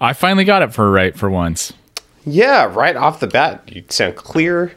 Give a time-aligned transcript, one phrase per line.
[0.00, 1.72] I finally got it for right for once.
[2.24, 4.72] Yeah, right off the bat, you sound clear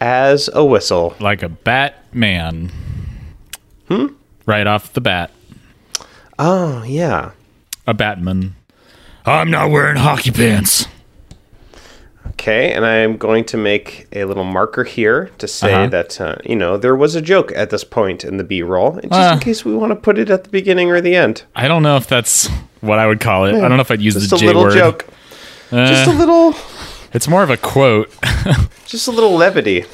[0.00, 1.14] as a whistle.
[1.20, 2.70] Like a Batman.
[3.88, 4.06] Hmm?
[4.46, 5.30] Right off the bat.
[6.38, 7.32] Oh, yeah.
[7.86, 8.56] A Batman.
[9.24, 10.86] I'm not wearing hockey pants.
[12.30, 15.86] Okay, and I am going to make a little marker here to say Uh-huh.
[15.88, 18.92] that, uh, you know, there was a joke at this point in the B roll,
[19.00, 19.32] just Uh.
[19.34, 21.42] in case we want to put it at the beginning or the end.
[21.54, 22.48] I don't know if that's
[22.80, 23.54] what I would call it.
[23.54, 24.74] I don't know if I'd use Just the a J little word.
[24.74, 25.06] joke.
[25.70, 26.54] just a Uh, little,
[27.12, 28.10] it's more of a quote.
[28.86, 29.84] just a little levity.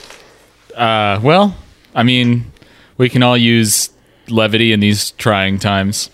[0.76, 1.56] Uh, well,
[1.94, 2.46] I mean,
[2.98, 3.90] we can all use
[4.28, 6.10] levity in these trying times.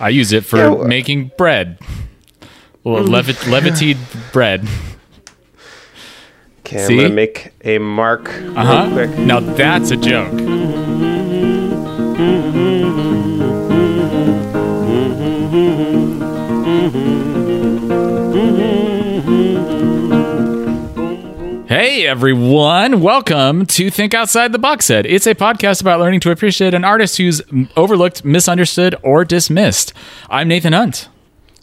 [0.00, 1.78] I use it for Yeah, making bread.
[2.84, 3.96] Well, levit- levitied
[4.32, 4.66] bread.
[6.72, 6.94] Okay, See?
[6.94, 8.90] I'm gonna make a mark Uh huh.
[8.94, 9.18] real quick.
[9.18, 10.32] Now that's a joke.
[21.68, 25.04] Hey everyone, welcome to Think Outside the Box Set.
[25.04, 27.42] It's a podcast about learning to appreciate an artist who's
[27.76, 29.92] overlooked, misunderstood, or dismissed.
[30.30, 31.08] I'm Nathan Hunt.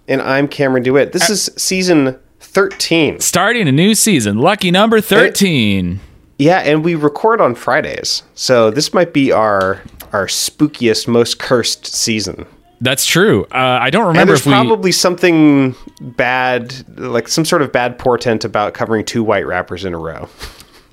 [0.08, 1.10] And I'm Cameron DeWitt.
[1.10, 2.18] Uh, This is season
[2.50, 3.20] 13.
[3.20, 6.00] Starting a new season, lucky number 13.
[6.38, 8.24] Yeah, and we record on Fridays.
[8.34, 12.46] So this might be our our spookiest, most cursed season.
[12.82, 13.44] That's true.
[13.52, 14.52] Uh, I don't And remember there's if we.
[14.54, 19.94] probably something bad, like some sort of bad portent about covering two white rappers in
[19.94, 20.30] a row.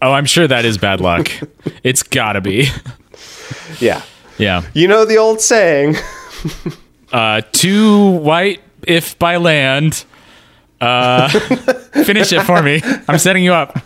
[0.02, 1.30] Oh, I'm sure that is bad luck.
[1.84, 2.68] it's gotta be.
[3.80, 4.02] Yeah.
[4.36, 4.62] Yeah.
[4.74, 5.94] You know the old saying.
[7.12, 10.04] Uh, two white, if by land.
[10.80, 11.28] Uh,
[12.04, 12.80] finish it for me.
[13.08, 13.78] I'm setting you up.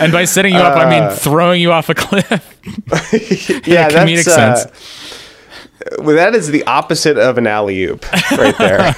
[0.00, 2.26] And by setting you up, I mean throwing you off a cliff.
[3.66, 4.64] yeah, comedic that's sense.
[4.64, 8.96] uh, well, that is the opposite of an alley oop right there.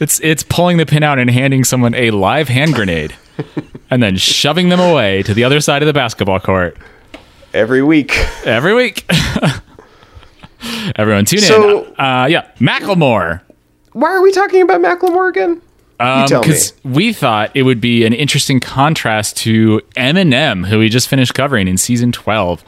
[0.00, 3.14] It's it's pulling the pin out and handing someone a live hand grenade,
[3.90, 6.76] and then shoving them away to the other side of the basketball court
[7.52, 8.12] Every week.
[8.44, 9.04] every week.
[10.96, 11.94] Everyone, tune So- in.
[12.00, 13.42] Uh, yeah, Macklemore.
[13.98, 15.60] Why are we talking about Macklemore again?
[16.00, 16.46] you tell me.
[16.46, 21.08] because Um, we thought it would be an interesting contrast to Eminem, who we just
[21.08, 22.62] finished covering in season 12.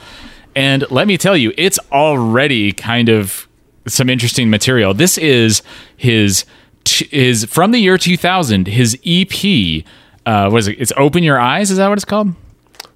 [0.56, 3.46] And let me tell you, it's already kind of
[3.86, 4.92] some interesting material.
[4.92, 5.62] This is
[5.96, 6.44] his
[6.84, 9.84] his from the year 2000, his EP.
[10.26, 10.80] Uh, what is it?
[10.80, 11.70] It's Open Your Eyes.
[11.70, 12.34] Is that what it's called?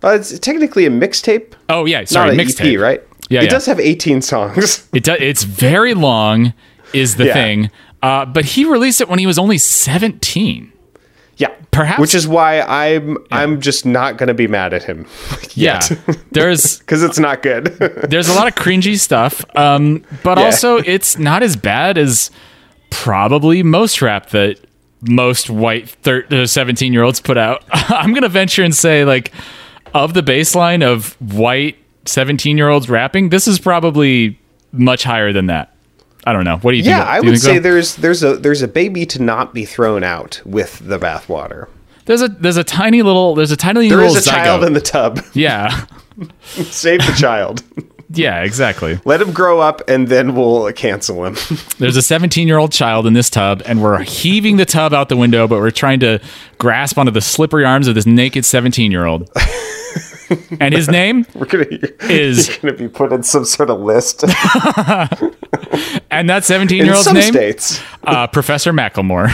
[0.03, 2.75] Uh, it's technically a mixtape, Oh yeah, sorry, mixtape.
[2.75, 3.00] EP, right?
[3.28, 3.50] Yeah, it yeah.
[3.50, 4.89] does have 18 songs.
[4.93, 5.19] It does.
[5.21, 6.53] It's very long.
[6.93, 7.34] Is the Yeah.
[7.34, 7.71] thing.
[8.05, 10.71] Uh, but he released it when he was only 17.
[11.39, 15.07] yeah, Perhaps- which is why I'm I'm just not going to be mad at him
[15.55, 15.81] Yeah,
[16.33, 17.65] there's because it's not good.
[18.11, 20.45] there's a lot of cringy stuff um but Yeah.
[20.45, 22.31] also it's not as bad as
[22.91, 24.59] probably most rap that
[25.03, 29.33] most white 17 year olds put out i'm gonna venture and say like
[29.93, 31.77] of the baseline of white
[32.07, 34.39] 17 year olds rapping this is probably
[34.73, 35.74] much higher than that
[36.27, 37.61] i don't know what do you think yeah, I would say so?
[37.61, 41.69] there's there's a there's a baby to not be thrown out with the bathwater.
[42.07, 44.73] there's a there's a tiny little there's a tiny There little is a child in
[44.73, 45.21] the tub.
[45.35, 45.87] yeah
[46.45, 47.62] Save the child.
[48.11, 51.37] yeah exactly Let him grow up, and then we'll cancel him.
[51.79, 55.09] There's a 17 year old child in this tub, and we're heaving the tub out
[55.09, 56.21] the window, but we're trying to
[56.59, 59.29] grasp onto the slippery arms of this naked 17 year old.
[60.61, 61.67] And his name We're gonna
[62.09, 64.23] is, you're gonna be put in some sort of list
[66.11, 67.81] and that 17 year old's name, states.
[68.05, 69.33] uh, Professor Macklemore.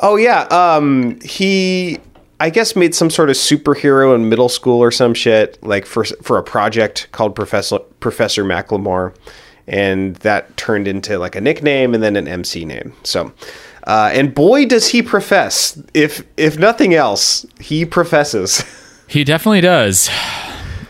[0.00, 1.98] Oh yeah, um, he
[2.40, 6.04] I guess made some sort of superhero in middle school or some shit, like for
[6.22, 9.14] for a project called Professor Professor Macklemore,
[9.66, 12.92] and that turned into like a nickname and then an MC name.
[13.02, 13.32] So,
[13.88, 15.82] uh, and boy does he profess!
[15.94, 18.64] If if nothing else, he professes.
[19.08, 20.08] He definitely does.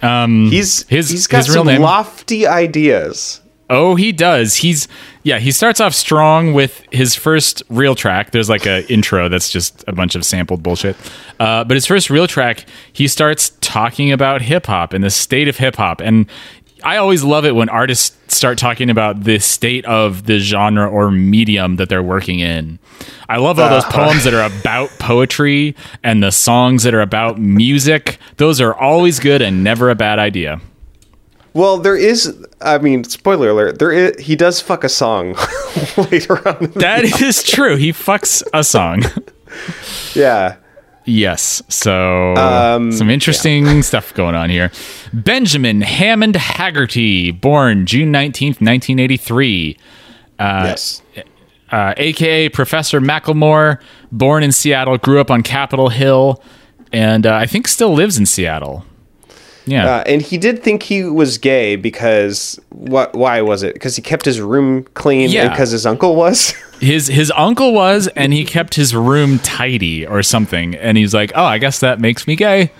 [0.02, 1.80] Um, He's His- he's got his real some name?
[1.82, 3.40] lofty ideas.
[3.70, 4.56] Oh, he does.
[4.56, 4.88] He's
[5.24, 5.38] yeah.
[5.38, 8.30] He starts off strong with his first real track.
[8.30, 10.96] There's like a intro that's just a bunch of sampled bullshit.
[11.38, 15.48] Uh, but his first real track, he starts talking about hip hop and the state
[15.48, 16.00] of hip hop.
[16.00, 16.24] And
[16.84, 21.10] I always love it when artists start talking about the state of the genre or
[21.10, 22.78] medium that they're working in.
[23.28, 23.90] I love all those ah.
[23.90, 28.18] poems that are about poetry and the songs that are about music.
[28.36, 30.60] Those are always good and never a bad idea.
[31.54, 32.46] Well, there is.
[32.60, 33.78] I mean, spoiler alert.
[33.78, 34.18] There is.
[34.20, 35.34] He does fuck a song
[35.96, 36.70] later on.
[36.76, 37.76] That is true.
[37.76, 39.02] He fucks a song.
[40.14, 40.56] yeah.
[41.08, 41.62] Yes.
[41.68, 44.70] So Um, some interesting stuff going on here.
[45.12, 49.76] Benjamin Hammond Haggerty, born June 19th, 1983.
[50.38, 51.02] Uh, yes.
[51.72, 53.80] uh, aka Professor Macklemore,
[54.12, 56.42] born in Seattle, grew up on Capitol Hill,
[56.92, 58.84] and uh, I think still lives in Seattle.
[59.68, 59.96] Yeah.
[59.96, 63.14] Uh, and he did think he was gay because what?
[63.14, 63.74] Why was it?
[63.74, 65.48] Because he kept his room clean, Yeah.
[65.50, 66.54] because his uncle was.
[66.80, 71.32] his his uncle was and he kept his room tidy or something and he's like
[71.34, 72.70] oh i guess that makes me gay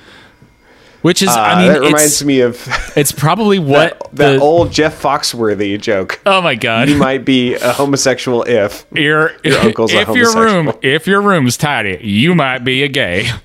[1.02, 2.64] which is i Uh, mean that reminds me of
[2.96, 6.20] it's probably what that, that the, old Jeff Foxworthy joke.
[6.26, 8.86] oh my god You might be a homosexual if.
[8.92, 12.88] your, Your uncle's a if your room if your room's tidy you might be a
[12.88, 13.28] gay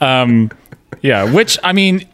[0.00, 0.50] um
[1.04, 2.04] yeah which i mean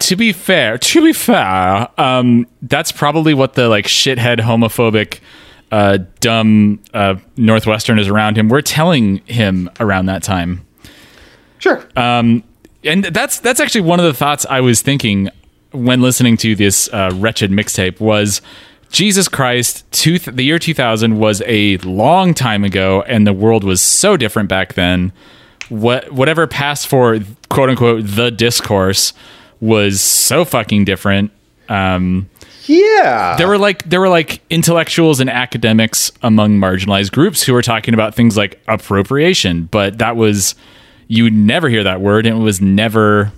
[0.00, 5.20] to be fair to be fair um that's probably what the like shithead homophobic
[5.70, 10.66] uh dumb uh northwesterners around him were telling him around that time
[11.60, 11.86] Sure.
[12.82, 15.28] and that's that's actually one of the thoughts I was thinking
[15.72, 18.40] when listening to this uh, wretched mixtape was
[18.90, 23.82] Jesus Christ, two the year 2000 was a long time ago, and the world was
[23.82, 25.12] so different back then.
[25.70, 27.18] What whatever passed for
[27.48, 29.12] quote unquote the discourse
[29.60, 31.30] was so fucking different.
[31.68, 32.28] Um,
[32.66, 33.36] yeah.
[33.36, 37.94] there were like there were like intellectuals and academics among marginalized groups who were talking
[37.94, 40.54] about things like appropriation, but that was
[41.08, 43.32] you would never hear that word, and it was never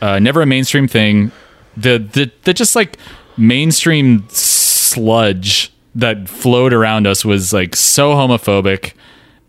[0.00, 1.30] uh, never a mainstream thing.
[1.76, 2.98] The the the just like
[3.36, 8.94] mainstream sludge that flowed around us was like so homophobic,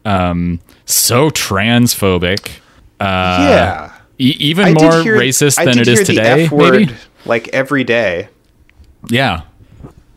[0.06, 2.60] um, so transphobic,
[3.00, 3.04] uh,
[3.50, 3.94] yeah.
[4.20, 6.48] e- even I more hear- racist than it is today.
[6.50, 6.94] Word, Maybe,
[7.26, 8.30] like every day.
[9.10, 9.42] yeah.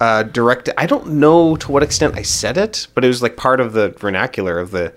[0.01, 0.69] uh, direct.
[0.77, 3.73] I don't know to what extent I said it, but it was like part of
[3.73, 4.93] the vernacular of the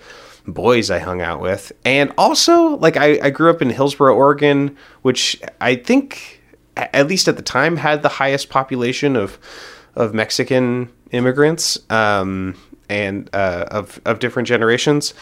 [0.48, 1.71] boys I hung out with.
[1.86, 6.42] And also, like I, I grew up in Hillsboro, Oregon, which I think,
[6.75, 9.38] at least at the time, had the highest population of
[9.95, 12.56] of Mexican immigrants um,
[12.89, 15.13] and uh, of of different generations.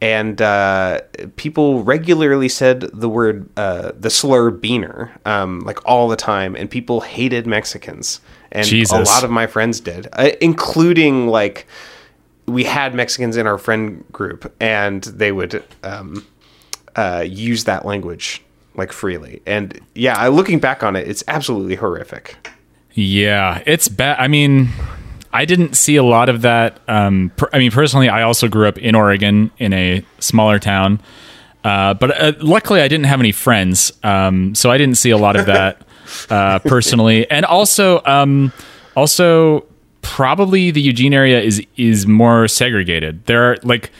[0.00, 1.00] And uh,
[1.36, 6.70] people regularly said the word, uh, the slur "beaner," um, like all the time, and
[6.70, 8.20] people hated Mexicans
[8.52, 11.66] and a lot of my friends did, uh, including like
[12.46, 16.26] we had Mexicans in our friend group, and they would um,
[16.94, 18.42] uh, use that language
[18.74, 19.42] like freely.
[19.46, 22.36] And yeah, looking back on it, it's absolutely horrific.
[22.92, 24.18] Yeah, it's bad.
[24.18, 24.68] I mean,
[25.32, 26.80] I didn't see a lot of that.
[26.88, 31.00] Um, per- I mean, personally, I also grew up in Oregon in a smaller town,
[31.64, 35.18] uh, but uh, luckily I didn't have any friends, um, so I didn't see a
[35.18, 35.82] lot of that
[36.30, 37.30] uh, personally.
[37.30, 38.52] And also, um,
[38.94, 39.66] also
[40.02, 43.26] probably the Eugene area is is more segregated.
[43.26, 43.90] There are like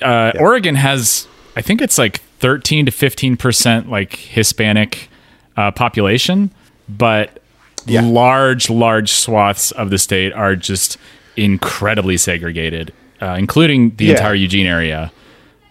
[0.00, 5.10] uh, Oregon has, I think it's like thirteen to fifteen percent like Hispanic
[5.56, 6.50] uh, population,
[6.88, 7.41] but
[7.86, 10.96] large, large swaths of the state are just
[11.36, 14.12] incredibly segregated, uh, including the Yeah.
[14.12, 15.10] entire Eugene area.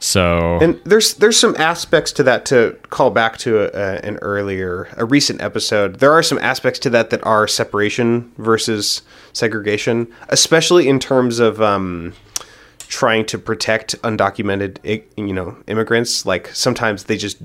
[0.03, 4.87] So And there's there's some aspects to that to call back to a, an earlier
[4.97, 5.99] a recent episode.
[5.99, 9.03] There are some aspects to that that are separation versus
[9.33, 12.13] segregation, especially in terms of um,
[12.87, 14.77] trying to protect undocumented
[15.17, 16.25] you know immigrants.
[16.25, 17.37] Like sometimes they just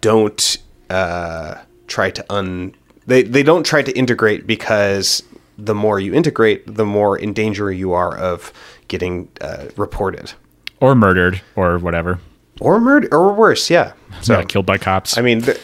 [0.00, 0.58] don't
[0.90, 1.56] uh,
[1.88, 2.72] try to un
[3.08, 5.22] they they don't try to integrate because
[5.56, 8.52] the more you integrate, the more in danger you are of
[8.86, 10.32] getting uh, reported
[10.80, 12.20] or murdered or whatever,
[12.60, 13.68] or murder or worse.
[13.70, 13.92] Yeah.
[14.22, 15.16] So yeah, killed by cops.
[15.18, 15.60] I mean, th-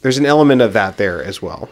[0.00, 1.68] there's an element of that there as well.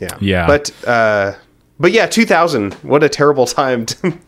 [0.00, 0.16] Yeah.
[0.20, 0.46] Yeah.
[0.46, 1.34] But uh,
[1.78, 2.74] but yeah, 2000.
[2.74, 4.18] What a terrible time to,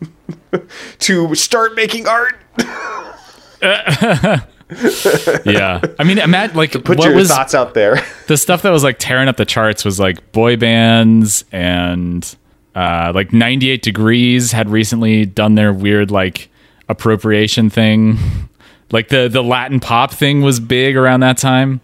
[0.99, 2.35] to start making art.
[5.45, 7.97] yeah, I mean, imagine like Put what your was thoughts out there.
[8.27, 12.35] the stuff that was like tearing up the charts was like boy bands and
[12.75, 16.49] uh, like 98 Degrees had recently done their weird like
[16.87, 18.17] appropriation thing.
[18.91, 21.79] Like the the Latin pop thing was big around that time.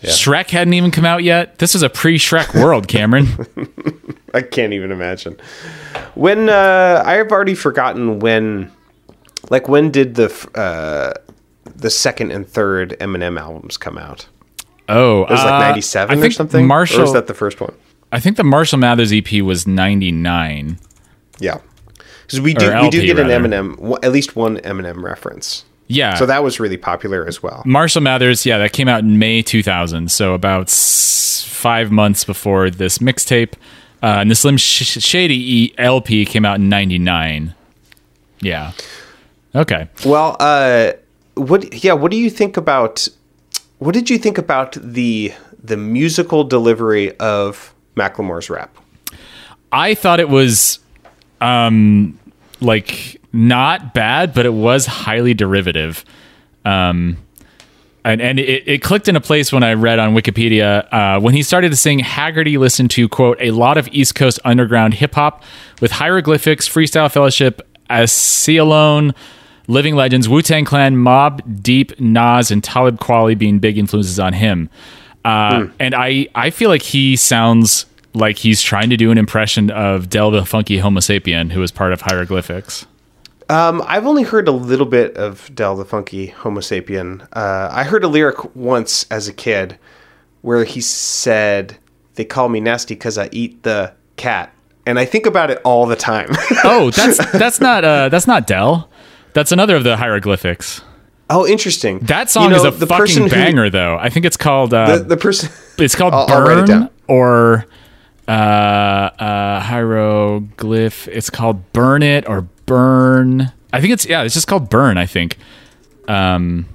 [0.00, 1.58] Shrek hadn't even come out yet.
[1.58, 3.26] This was a pre-Shrek world, Cameron.
[4.34, 5.36] I can't even imagine.
[6.14, 8.70] When uh, I have already forgotten when,
[9.50, 11.14] like, when did the uh,
[11.84, 14.26] the second and third Eminem albums come out?
[14.88, 16.66] Oh, It was like 97 or something.
[16.66, 17.74] Marshall, or was that the first one?
[18.10, 20.78] I think the Marshall Mathers EP was 99.
[21.40, 21.58] Yeah.
[22.22, 23.48] Because we do we do get an rather.
[23.48, 25.64] Eminem, at least one Eminem reference.
[25.88, 26.14] Yeah.
[26.14, 27.62] So that was really popular as well.
[27.66, 32.70] Marshall Mathers, yeah, that came out in May 2000, so about s- five months before
[32.70, 33.52] this mixtape.
[34.02, 37.54] Uh, and the Slim Sh- Shady E- LP came out in '99.
[38.40, 38.72] Yeah.
[39.54, 39.88] Okay.
[40.04, 40.92] Well, uh,
[41.34, 41.84] what?
[41.84, 43.08] Yeah, what do you think about?
[43.78, 48.76] What did you think about the the musical delivery of Macklemore's rap?
[49.72, 50.78] I thought it was
[51.40, 52.18] um,
[52.60, 56.04] like not bad, but it was highly derivative.
[56.64, 57.18] Um,
[58.04, 61.34] and and it, it clicked in a place when I read on Wikipedia uh, when
[61.34, 61.98] he started to sing.
[61.98, 65.42] Haggerty listened to quote a lot of East Coast underground hip hop
[65.80, 69.14] with hieroglyphics, freestyle fellowship, Aceyalone,
[69.66, 74.32] Living Legends, Wu Tang Clan, Mobb Deep, Nas, and Talib Kweli being big influences on
[74.34, 74.68] him.
[75.24, 79.70] Uh, And I I feel like he sounds like he's trying to do an impression
[79.70, 82.86] of Del the Funky Homo Sapien, who was part of Hieroglyphics.
[83.48, 87.26] Um, I've only heard a little bit of Del the Funky Homo Sapien.
[87.32, 89.78] Uh, I heard a lyric once as a kid
[90.42, 91.76] where he said,
[92.14, 94.52] "They call me nasty because I eat the cat,"
[94.86, 96.28] and I think about it all the time.
[96.64, 98.88] Oh, that's that's not uh, that's not Del.
[99.34, 100.80] That's another of the hieroglyphics.
[101.28, 101.98] oh, interesting.
[102.00, 103.98] That song You know, is a the fucking person who- banger, though.
[104.00, 105.50] I think it's called uh, the, the person.
[105.78, 107.66] it's called I'll- I'll it Burn or
[108.26, 111.08] uh, uh, hieroglyph.
[111.08, 113.52] It's called Burn It or Burn.
[113.72, 114.22] I think it's yeah.
[114.22, 114.96] It's just called Burn.
[114.96, 115.36] I think.
[116.08, 116.66] Um,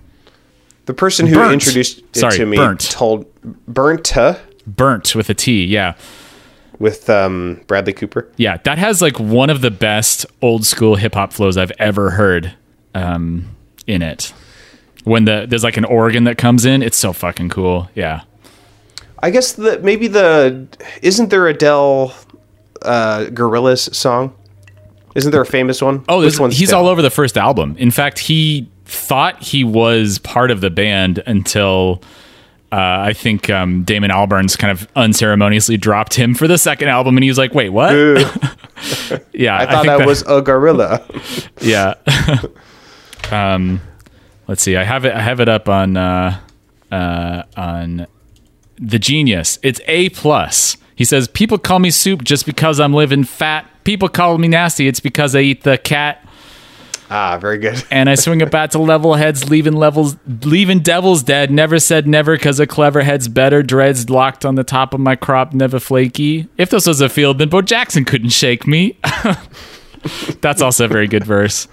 [0.86, 1.54] The person who Burnt.
[1.54, 2.82] introduced it Sorry, to me Burnt.
[2.92, 3.26] told
[3.68, 4.12] burnt
[4.68, 5.64] burnt with a T.
[5.66, 5.94] Yeah.
[6.80, 8.32] With um, Bradley Cooper.
[8.38, 12.12] Yeah, that has like one of the best old school hip hop flows I've ever
[12.12, 12.54] heard
[12.96, 13.56] um,
[13.86, 14.34] in it.
[15.04, 17.90] When the there's like an organ that comes in, it's so fucking cool.
[17.96, 18.22] Yeah.
[19.22, 20.68] I guess that maybe the
[21.02, 22.14] isn't there a Del
[22.82, 24.34] uh, Gorillaz song?
[25.16, 26.06] Isn't there a famous one?
[26.08, 26.80] Oh, Which this, one's he's Del?
[26.82, 27.76] all over the first album.
[27.78, 32.02] In fact, he thought he was part of the band until
[32.72, 37.18] uh, I think um, Damon Albarn's kind of unceremoniously dropped him for the second album,
[37.18, 37.92] and he was like, "Wait, what?"
[39.34, 41.04] yeah, I thought think that, was a gorilla.
[41.62, 41.96] yeah.
[43.32, 43.82] um,
[44.48, 44.78] let's see.
[44.78, 45.14] I have it.
[45.14, 46.40] I have it up on uh,
[46.92, 48.06] uh, on
[48.78, 49.58] the Genius.
[49.64, 50.78] It's a plus.
[50.96, 53.68] He says people call me soup just because I'm living fat.
[53.84, 54.88] People call me nasty.
[54.88, 56.24] It's because I eat the cat.
[57.10, 57.84] Ah, very good.
[57.92, 61.52] And I swing a bat to level heads, leaving levels, leaving devils dead.
[61.52, 63.64] Never said never, cause a clever head's better.
[63.64, 66.48] Dreads locked on the top of my crop, never flaky.
[66.58, 68.98] If this was a field, then Bo Jackson couldn't shake me.
[70.42, 71.68] That's also a very good verse.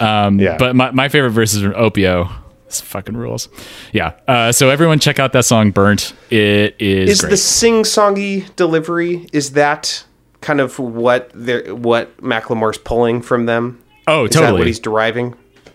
[0.00, 0.56] Um, Yeah.
[0.58, 2.30] But my, my favorite verse is from Opio.
[2.66, 3.48] This fucking rules.
[3.92, 4.12] Yeah.
[4.26, 6.14] Uh, so everyone check out that song, Burnt.
[6.30, 7.30] It is, Is great.
[7.30, 10.04] the sing-songy delivery is that
[10.40, 13.80] kind of what they're what Macklemore's pulling from them?
[14.06, 14.60] Oh, Is that totally.
[14.60, 15.34] what he's deriving?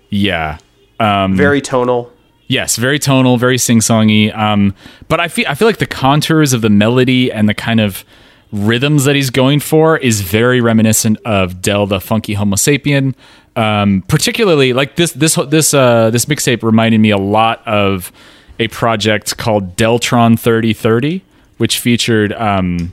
[0.09, 0.57] yeah.
[0.99, 2.11] Um, Very tonal.
[2.47, 4.37] Yes, very tonal, very sing-songy.
[4.37, 4.75] Um,
[5.07, 8.03] but I feel I feel like the contours of the melody and the kind of
[8.51, 13.15] rhythms that he's going for is very reminiscent of Del the Funky Homo Sapien.
[13.55, 18.11] Um, particularly like this this this uh, this mixtape reminded me a lot of
[18.59, 21.23] a project called Deltron 3030,
[21.57, 22.91] which featured um,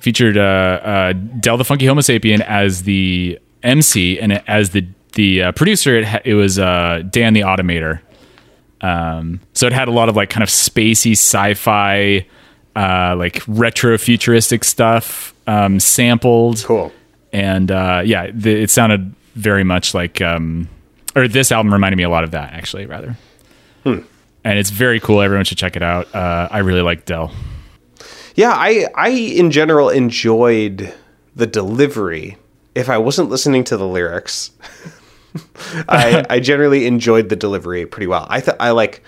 [0.00, 5.42] featured uh, uh, Del the Funky Homo Sapien as the MC and as the the
[5.42, 5.96] uh, producer.
[5.96, 8.00] It, ha- it was uh, Dan the Automator.
[8.80, 12.26] Um, so it had a lot of like kind of spacey sci-fi,
[12.76, 16.62] uh, like retro futuristic stuff um, sampled.
[16.64, 16.92] Cool.
[17.32, 20.68] And uh, yeah, the, it sounded very much like, um,
[21.16, 23.16] or this album reminded me a lot of that actually, rather.
[24.44, 25.22] And it's very cool.
[25.22, 26.14] Everyone should check it out.
[26.14, 27.32] Uh, I really like Del.
[28.34, 30.94] Yeah, I I in general enjoyed
[31.34, 32.36] the delivery.
[32.76, 34.52] If I wasn't listening to the lyrics,
[35.88, 38.26] I I generally enjoyed the delivery pretty well.
[38.28, 39.02] I thought I like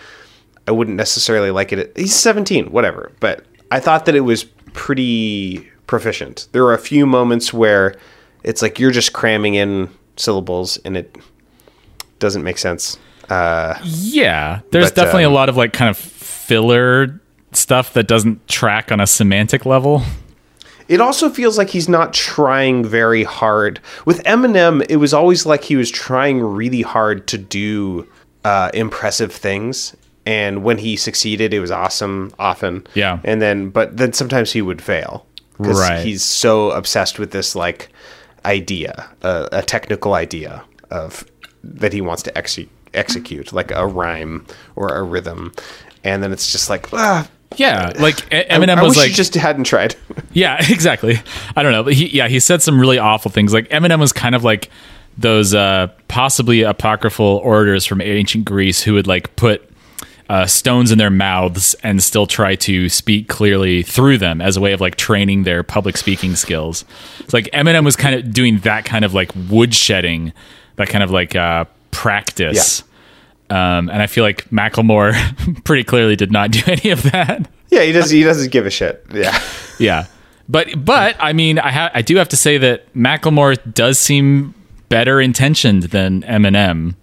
[0.67, 1.79] I wouldn't necessarily like it.
[1.79, 6.49] At, He's 17, whatever, but I thought that it was pretty proficient.
[6.53, 7.95] There were a few moments where
[8.43, 11.17] it's like you're just cramming in syllables and it
[12.19, 12.99] doesn't make sense.
[13.29, 17.21] Uh, Yeah, there's But, definitely um, a lot of like kind of filler
[17.53, 20.03] stuff that doesn't track on a semantic level.
[20.89, 23.79] It also feels like he's not trying very hard.
[24.07, 28.09] With Eminem, it was always like he was trying really hard to do
[28.45, 32.33] uh, impressive things, and when he succeeded, it was awesome.
[32.39, 33.19] Often, Yeah.
[33.25, 35.27] And then, but then sometimes he would fail
[35.59, 36.05] because Right.
[36.05, 37.89] he's so obsessed with this like
[38.45, 41.25] idea, uh, a technical idea of
[41.65, 42.61] that he wants to exe-
[42.95, 45.53] execute, like a rhyme or a rhythm,
[46.05, 46.89] and then it's just like.
[46.93, 49.95] Ah, Yeah, like E- I- Eminem I, was wish like you just hadn't tried.
[50.33, 51.19] Yeah, exactly.
[51.57, 53.53] I don't know, but he yeah, he said some really awful things.
[53.53, 54.71] Like Eminem was kind of like
[55.17, 59.69] those uh possibly apocryphal orators from ancient Greece who would like put
[60.29, 64.61] uh, stones in their mouths and still try to speak clearly through them as a
[64.61, 66.85] way of like training their public speaking skills.
[67.21, 70.35] It's like Eminem was kind of doing that kind of like woodshedding,
[70.77, 72.83] that kind of like uh, practice.
[73.51, 75.15] Um, and I feel like Macklemore
[75.65, 77.49] pretty clearly did not do any of that.
[77.71, 78.11] yeah, he does.
[78.11, 79.05] He doesn't give a shit.
[79.13, 79.39] Yeah.
[79.79, 80.07] Yeah.
[80.49, 84.53] But but I mean, I ha- I do have to say that Macklemore does seem
[84.89, 86.97] better intentioned than Eminem.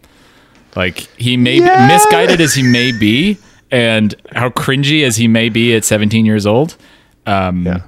[0.75, 1.87] Like he may Yeah.
[1.87, 3.37] be misguided as he may be,
[3.71, 6.75] and how cringy as he may be at 17 years old.
[7.25, 7.79] Um, Yeah.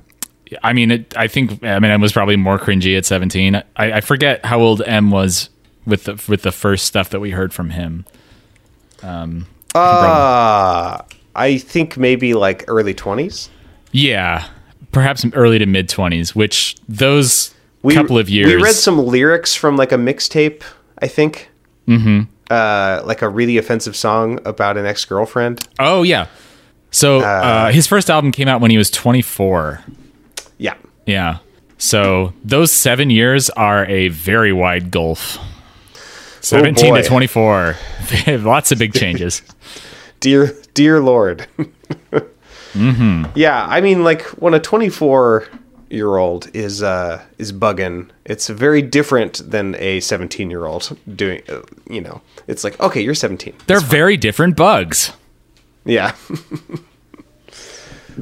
[0.63, 3.55] I mean, it, I think Eminem was probably more cringy at 17.
[3.55, 5.49] I, I forget how old M was
[5.85, 8.05] with the with the first stuff that we heard from him.
[9.04, 11.01] Uh,
[11.36, 13.50] I think maybe like early 20s.
[13.92, 14.48] Yeah,
[14.92, 17.54] perhaps early to mid 20s, which those
[17.94, 18.48] couple of years.
[18.48, 20.63] We read some lyrics from like a mixtape,
[21.00, 21.50] I think.
[21.88, 22.24] Mm-hmm.
[22.50, 25.68] Uh, like a really offensive song about an ex girlfriend.
[25.80, 26.27] Oh yeah.
[26.92, 29.84] So uh, his first album came out when he was 24.
[30.58, 30.75] Yeah.
[31.06, 31.39] Yeah.
[31.77, 35.38] So those seven years are a very wide gulf.
[36.48, 37.75] 17 to 24.
[38.27, 39.42] Lots of big changes.
[40.20, 41.46] Dear, dear Lord.
[42.74, 43.25] mm-hmm.
[43.36, 45.48] Yeah, I mean, like when a 24
[45.89, 51.44] year old is uh is bugging, it's very different than a 17 year old doing.
[51.48, 53.54] Uh, you know, it's like okay, you're 17.
[53.68, 55.12] They're very different bugs.
[55.86, 56.16] Yeah.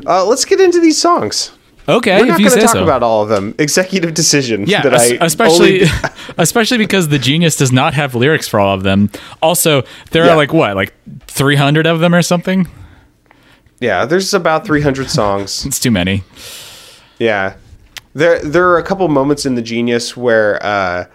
[0.06, 1.52] uh, let's get into these songs.
[1.88, 2.84] Okay, We're not going to talk so.
[2.84, 3.54] about all of them.
[3.60, 4.66] Executive decision.
[4.66, 5.92] yeah, that es- I especially only-
[6.38, 9.10] especially because the genius does not have lyrics for all of them.
[9.42, 10.32] Also, there Yeah.
[10.34, 10.94] are like what, like
[11.28, 12.68] 300 of them or something?
[13.80, 15.66] yeah, there's about 300 songs.
[15.68, 16.24] It's too many.
[17.20, 17.56] Yeah.
[18.14, 21.06] There there are a couple moments in the genius where uh,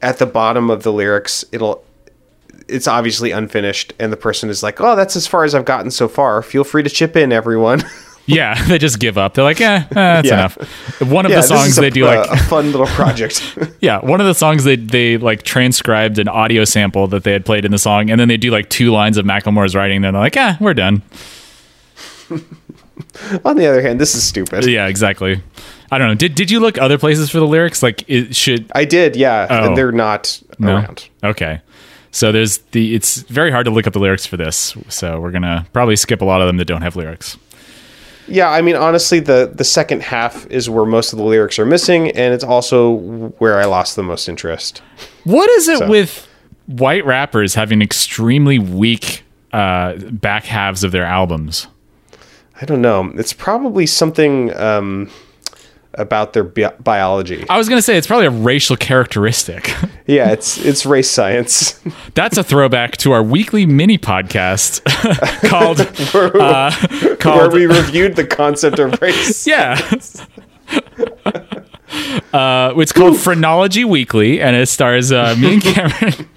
[0.00, 1.84] at the bottom of the lyrics it'll
[2.68, 5.90] it's obviously unfinished and the person is like, "Oh, that's as far as I've gotten
[5.90, 6.40] so far.
[6.42, 7.82] Feel free to chip in everyone."
[8.26, 9.34] Yeah, they just give up.
[9.34, 10.34] They're like, eh, eh that's Yeah.
[10.34, 11.00] enough.
[11.02, 13.58] One of yeah, the songs a, they do uh, like a fun little project.
[13.80, 17.44] Yeah, one of the songs they they like transcribed an audio sample that they had
[17.44, 20.02] played in the song, and then they do like two lines of Macklemore's writing.
[20.02, 21.02] Then they're like, "Ah, we're done."
[23.44, 24.66] On the other hand, this is stupid.
[24.66, 25.42] Yeah, exactly.
[25.90, 26.14] I don't know.
[26.14, 27.82] Did did you look other places for the lyrics?
[27.82, 29.46] Like, it should I did, yeah.
[29.50, 29.66] Oh.
[29.68, 30.76] and They're not no?
[30.76, 31.08] around.
[31.24, 31.60] Okay,
[32.12, 32.94] so there's the.
[32.94, 36.20] It's very hard to look up the lyrics for this, so we're gonna probably skip
[36.20, 37.36] a lot of them that don't have lyrics.
[38.30, 41.66] Yeah, I mean, honestly, the the second half is where most of the lyrics are
[41.66, 42.92] missing, and it's also
[43.38, 44.82] where I lost the most interest.
[45.24, 46.26] What is it So- with
[46.66, 51.66] white rappers having extremely weak uh, back halves of their albums?
[52.62, 53.10] I don't know.
[53.16, 55.10] It's probably something um,
[56.00, 57.44] about their bi- biology.
[57.48, 59.72] I was gonna say it's probably a racial characteristic.
[60.06, 61.80] Yeah, it's it's race science.
[62.14, 64.82] That's a throwback to our weekly mini podcast
[65.48, 65.80] called
[66.42, 66.72] uh,
[67.38, 69.46] where we reviewed the concept of race.
[69.46, 69.78] yeah.
[72.32, 76.28] Uh, it's called Phrenology Weekly, and it stars uh, me and Cameron.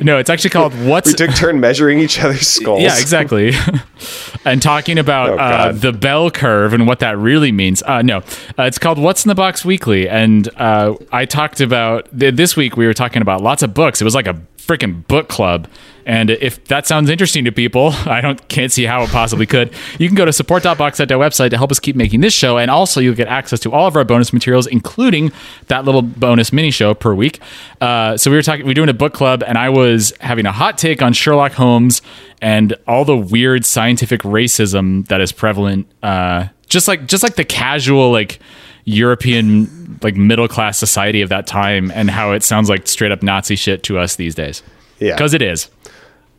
[0.00, 2.82] No, it's actually called What's We took turn measuring each other's skulls.
[2.82, 3.52] yeah, exactly.
[4.44, 7.82] and talking about Oh, uh, the bell curve and what that really means.
[7.82, 8.18] Uh, no,
[8.58, 10.08] uh, it's called What's in the Box Weekly.
[10.08, 14.00] And uh, I talked about th- this week, we were talking about lots of books.
[14.00, 15.68] It was like a freaking book club.
[16.06, 19.72] And if that sounds interesting to people, I don't can't see how it possibly could.
[19.98, 23.00] You can go to support.box.net website to help us keep making this show, and also
[23.00, 25.30] you'll get access to all of our bonus materials, including
[25.68, 27.38] that little bonus mini show per week.
[27.80, 29.89] Uh, so we were talking, we were doing a book club, and I was
[30.20, 32.02] having a hot take on Sherlock Holmes
[32.42, 35.86] and all the weird scientific racism that is prevalent.
[36.02, 38.38] Uh, just like just like the casual like
[38.84, 43.22] European like middle class society of that time, and how it sounds like straight up
[43.22, 44.62] Nazi shit to us these days.
[44.98, 45.14] Yeah.
[45.14, 45.68] because it is.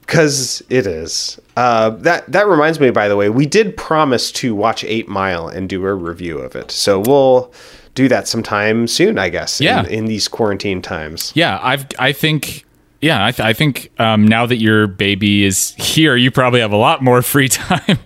[0.01, 1.39] because it is.
[1.57, 5.47] Uh, that that reminds me, by the way, we did promise to watch Eight Mile
[5.47, 6.71] and do a review of it.
[6.71, 7.51] So we'll
[7.95, 9.59] do that sometime soon, I guess.
[9.59, 9.81] Yeah.
[9.81, 11.31] In, in these quarantine times.
[11.35, 12.65] Yeah, I've I think
[13.01, 16.71] yeah, I, th- I think um, now that your baby is here, you probably have
[16.71, 17.99] a lot more free time.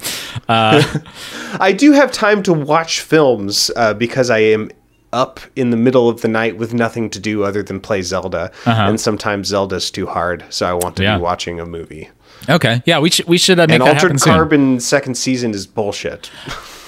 [0.47, 0.81] Uh,
[1.59, 4.71] I do have time to watch films uh, because I am
[5.13, 8.51] up in the middle of the night with nothing to do other than play Zelda,
[8.65, 11.13] and sometimes Zelda's too hard, so I want to Uh-huh.
[11.13, 11.17] Yeah.
[11.17, 12.09] be watching a movie.
[12.49, 14.33] okay, yeah, we should we should uh, make And that happen Altered soon.
[14.33, 16.29] Carbon second season is bullshit.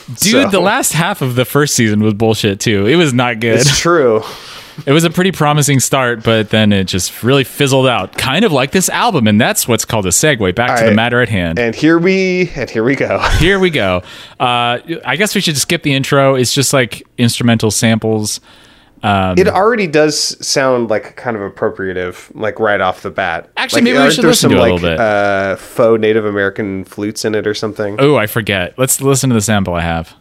[0.08, 2.86] Dude, so- the last half of the first season was bullshit too.
[2.86, 3.60] It was not good.
[3.62, 4.22] It's true.
[4.86, 8.52] It was a pretty promising start, but then it just really fizzled out, kind of
[8.52, 11.60] like this album, and that's what's called a segue back to the matter at hand.
[11.60, 13.20] And here we and here we go.
[13.40, 14.02] Here we go.
[14.40, 16.36] Uh, I guess we should skip the intro.
[16.36, 18.40] It's just like instrumental samples.
[19.04, 23.50] Um, It already does sound like kind of appropriative, like right off the bat.
[23.56, 25.00] Actually, Like, maybe we should listen some, to it a like, little bit.
[25.00, 27.98] Uh, faux Native American flutes in it or something.
[28.00, 28.74] Oh, I forget.
[28.78, 30.16] Let's listen to the sample I have.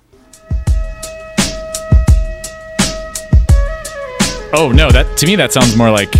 [4.58, 6.12] Oh no, that to me that sounds more like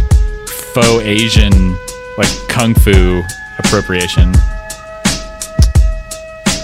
[0.74, 1.72] faux Asian,
[2.18, 3.22] like kung fu
[3.58, 4.32] appropriation.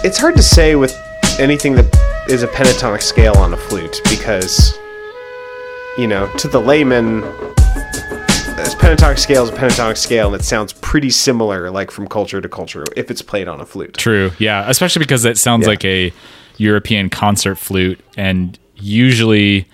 [0.04, 0.94] It's hard to say with
[1.38, 1.86] anything that
[2.28, 4.76] is a pentatonic scale on a flute because,
[5.96, 10.72] you know, to the layman, a pentatonic scale is a pentatonic scale, and it sounds
[10.74, 13.94] pretty similar, like from culture to culture, if it's played on a flute.
[13.94, 14.32] True.
[14.38, 15.68] Yeah, especially because it sounds Yeah.
[15.68, 16.12] like a
[16.58, 19.66] European concert flute, and usually,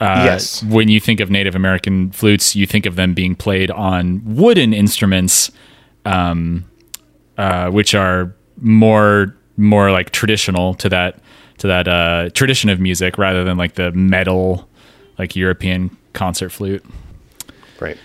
[0.00, 0.62] uh, Yes.
[0.64, 4.72] when you think of Native American flutes, you think of them being played on wooden
[4.72, 5.50] instruments,
[6.04, 6.64] um,
[7.38, 11.18] uh, which are more more like traditional to that
[11.58, 14.66] to that uh, tradition of music, rather than like the metal,
[15.18, 16.82] like European concert flute.
[17.78, 17.98] Right.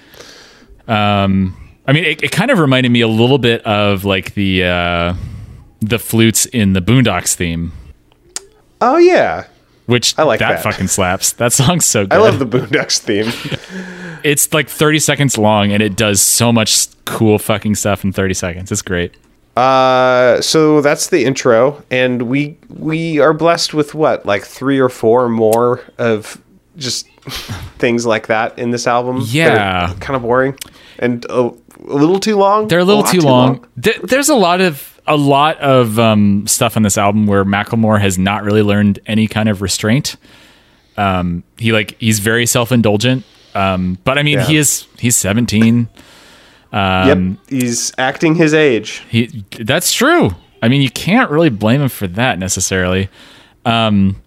[0.87, 1.55] Um,
[1.87, 5.13] I mean, it, it kind of reminded me a little bit of like the uh,
[5.81, 7.71] the flutes in the Boondocks theme,
[8.81, 9.45] Oh yeah,
[9.85, 10.63] which I like that, that.
[10.63, 11.33] fucking slaps.
[11.33, 12.13] That song's so good.
[12.17, 13.31] I love the Boondocks theme.
[14.25, 18.33] It's like 30 seconds long, and it does so much cool fucking stuff in 30
[18.33, 18.71] seconds.
[18.71, 19.13] It's great.
[19.55, 24.89] Uh, so that's the intro, and we we are blessed with what, like three or
[24.89, 26.41] four more of
[26.75, 27.07] just
[27.77, 29.19] things like that in this album.
[29.25, 29.93] Yeah.
[29.99, 30.57] kind of boring
[30.99, 31.51] and a,
[31.87, 32.67] a little too long.
[32.67, 33.67] They're a little lot too, long.
[33.81, 37.99] Th- there's a lot of a lot of um, stuff on this album where Macklemore
[38.01, 40.15] has not really learned any kind of restraint.
[40.97, 43.23] Um, he like he's very self indulgent.
[43.53, 44.45] Um, but I mean, Yeah.
[44.45, 45.87] he is he's 17.
[46.73, 47.17] yep,
[47.49, 49.03] he's acting his age.
[49.09, 50.31] He that's true.
[50.61, 53.09] I mean, you can't really blame him for that necessarily.
[53.65, 54.21] Um,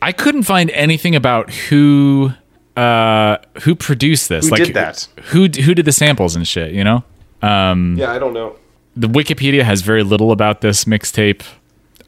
[0.00, 2.32] I couldn't find anything about who
[2.76, 4.48] uh, who produced this.
[4.48, 5.06] Who did that?
[5.26, 6.72] Who who did the samples and shit?
[6.72, 7.04] You know,
[7.42, 8.56] Yeah, I don't know.
[8.96, 11.42] The Wikipedia has very little about this mixtape.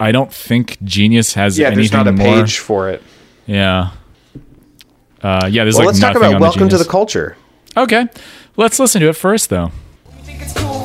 [0.00, 2.42] I don't think Genius has Yeah, there's anything not a more.
[2.42, 3.02] page for it.
[3.46, 3.90] Yeah.
[5.22, 7.36] Uh, yeah, there's Well, like let's talk about Welcome to the Culture.
[7.76, 8.06] Okay,
[8.56, 9.72] let's listen to it first, though.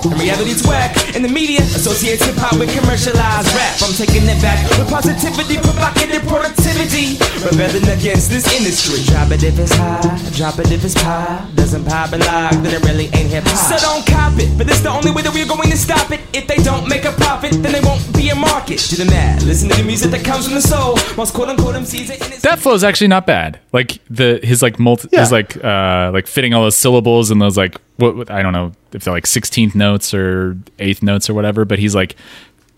[0.01, 0.21] Think it's.
[0.21, 0.95] In reality, it's whack.
[1.15, 3.75] And the media associates hip hop with commercialized rap.
[3.83, 7.19] I'm taking it back with positivity, provocative productivity.
[7.43, 9.03] Rebelling against this industry.
[9.05, 10.01] Drop it if it's high,
[10.35, 11.45] drop it if it's pie.
[11.55, 13.55] Doesn't pop and lock, then it really ain't hip hop.
[13.57, 16.19] So don't cop it, but it's the only way that we're going to stop it.
[16.33, 18.79] If they don't make a profit, then they won't be a market.
[18.89, 20.97] Do the math, listen to the music that comes from the soul.
[21.17, 22.41] Most quote unquote MCs are in it.
[22.41, 23.59] That flow is actually not bad.
[23.73, 25.21] Like the his like multi Yeah.
[25.21, 28.71] his like uh like fitting all those syllables and those like what, I don't know
[28.93, 32.15] if they're like sixteenth notes or eighth notes or whatever, but he's like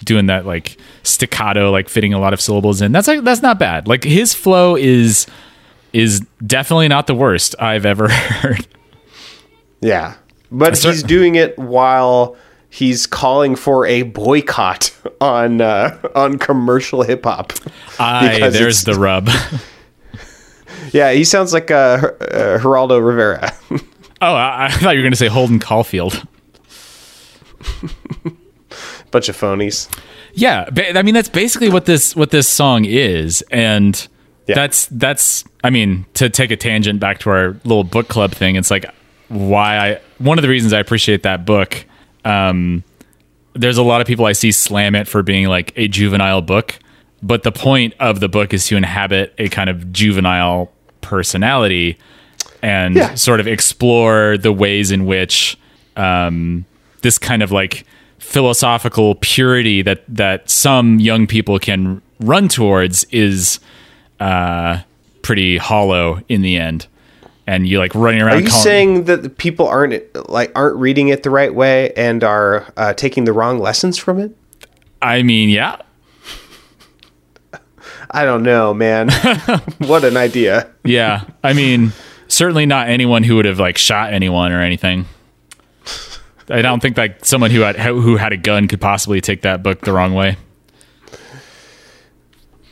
[0.03, 2.91] doing that like staccato, like fitting a lot of syllables in.
[2.91, 3.87] That's like that's not bad.
[3.87, 5.27] Like his flow is
[5.93, 8.67] is definitely not the worst I've ever heard.
[9.81, 10.15] Yeah,
[10.51, 12.35] but cer- he's doing it while
[12.69, 17.53] he's calling for a boycott on uh, on commercial hip hop.
[17.99, 19.29] I there's the rub.
[20.93, 23.53] Yeah, he sounds like uh, uh, Geraldo Rivera.
[24.21, 26.23] oh, I, I thought you were gonna say Holden Caulfield.
[29.11, 29.89] Bunch of phonies.
[30.33, 34.07] Yeah, ba- I mean that's basically what this what this song is, and
[34.47, 34.55] Yeah.
[34.55, 35.43] that's that's.
[35.63, 38.85] I mean, to take a tangent back to our little book club thing, it's like
[39.27, 41.85] why I one of the reasons I appreciate that book.
[42.23, 42.83] Um,
[43.53, 46.79] there's a lot of people I see slam it for being like a juvenile book,
[47.21, 51.97] but the point of the book is to inhabit a kind of juvenile personality
[52.61, 53.15] and Yeah.
[53.15, 55.57] sort of explore the ways in which
[55.97, 56.65] um,
[57.01, 57.85] this kind of like
[58.19, 63.59] philosophical purity that that some young people can run towards is
[64.19, 64.79] uh,
[65.21, 66.87] pretty hollow in the end.
[67.47, 68.35] And you like running around.
[68.35, 72.23] Are you calling- saying that people aren't like aren't reading it the right way and
[72.23, 74.35] are uh, taking the wrong lessons from it?
[75.01, 75.77] I mean, yeah,
[78.11, 79.09] I don't know, man.
[79.79, 80.69] what an idea.
[80.83, 81.23] yeah.
[81.43, 81.93] I mean,
[82.31, 85.05] certainly not anyone who would have like shot anyone or anything.
[86.49, 89.63] I don't think like someone who had who had a gun could possibly take that
[89.63, 90.37] book the wrong way.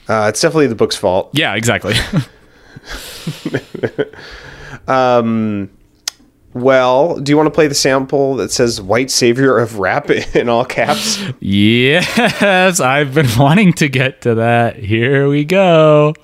[0.07, 1.29] Uh, it's definitely the book's fault.
[1.33, 1.93] Yeah, exactly.
[4.87, 5.69] um,
[6.53, 10.49] Well, do you want to play the sample that says "White Savior of Rap" in
[10.49, 11.21] all caps?
[11.39, 14.77] yes, I've been wanting to get to that.
[14.77, 16.15] Here we go.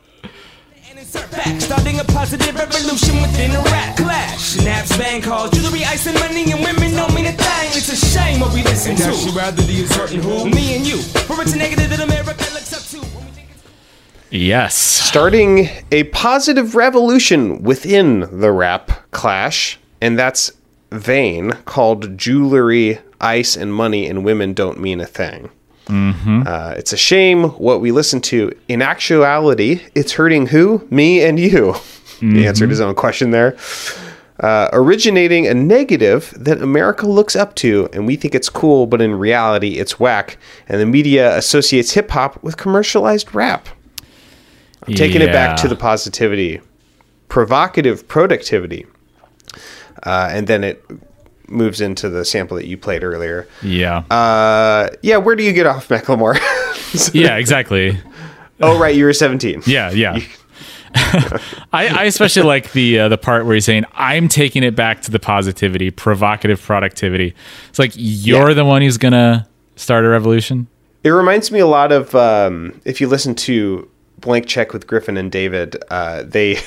[2.33, 4.55] And insert back, starting a positive revolution within a rap clash.
[4.63, 7.69] Naps band called jewelry, ice, and money, and women don't mean a thing.
[7.77, 9.13] It's a shame what we listen to.
[9.13, 10.49] She rather the certain who?
[10.49, 10.97] Me and you.
[10.97, 12.97] For it's a negative that America looks up to.
[13.15, 13.63] When we think it's-
[14.31, 14.75] Yes.
[14.75, 20.51] Starting a positive revolution within the rap clash, and that's
[20.91, 25.49] Vane called "Jewelry, Ice, and Money, and Women Don't Mean a Thing."
[25.87, 28.51] Uh, it's a shame what we listen to.
[28.67, 30.87] In actuality, it's hurting who?
[30.89, 31.75] Me and you.
[32.33, 33.57] He answered his own question there.
[34.39, 39.01] Uh, originating a negative that America looks up to, and we think it's cool, but
[39.01, 40.37] in reality, it's whack.
[40.67, 43.69] And the media associates hip hop with commercialized rap.
[44.87, 46.61] I'm taking it back to the positivity,
[47.29, 48.85] provocative productivity,
[50.03, 50.83] uh, and then it
[51.47, 53.47] moves into the sample that you played earlier.
[53.61, 53.99] Yeah.
[54.09, 56.37] Uh, yeah, where do you get off Macklemore?
[57.13, 57.97] yeah, exactly.
[58.61, 59.63] oh, right, you were 17.
[59.65, 60.19] Yeah, yeah.
[61.73, 65.01] I, I especially like the uh, the part where he's saying, "I'm taking it back
[65.03, 67.33] to the positivity, provocative productivity."
[67.69, 68.53] It's like you're Yeah.
[68.55, 70.67] the one who's gonna start a revolution.
[71.03, 75.17] It reminds me a lot of um, if you listen to Blank Check with Griffin
[75.17, 76.57] and David, uh, they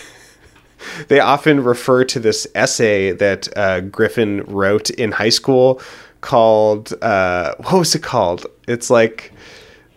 [1.09, 5.81] they often refer to this essay that uh, Griffin wrote in high school
[6.21, 8.47] called uh, what was it called?
[8.67, 9.33] It's like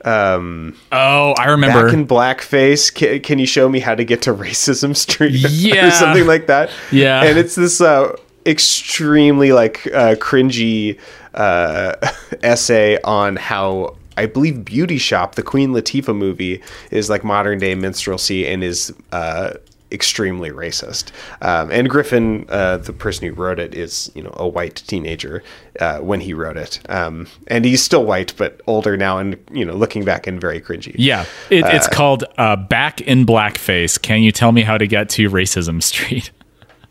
[0.05, 1.85] um, Oh, I remember.
[1.85, 2.93] back in blackface.
[2.93, 5.33] Can, can you show me how to get to racism street?
[5.49, 5.87] Yeah.
[5.87, 6.69] or something like that.
[6.91, 7.23] Yeah.
[7.23, 10.99] and it's this uh, extremely like uh, cringy
[11.33, 11.93] uh,
[12.43, 13.95] essay on how.
[14.17, 16.61] I believe Beauty Shop, the Queen Latifah movie,
[16.91, 19.53] is like modern day minstrelsy and is uh,
[19.91, 21.11] extremely racist.
[21.41, 25.43] Um, and Griffin, uh, the person who wrote it, is you know a white teenager
[25.79, 29.65] uh, when he wrote it, um, and he's still white but older now, and you
[29.65, 30.95] know looking back and very cringy.
[30.97, 35.09] yeah, it, it's called uh, "Back in Blackface." Can you tell me how to get
[35.09, 36.31] to Racism Street?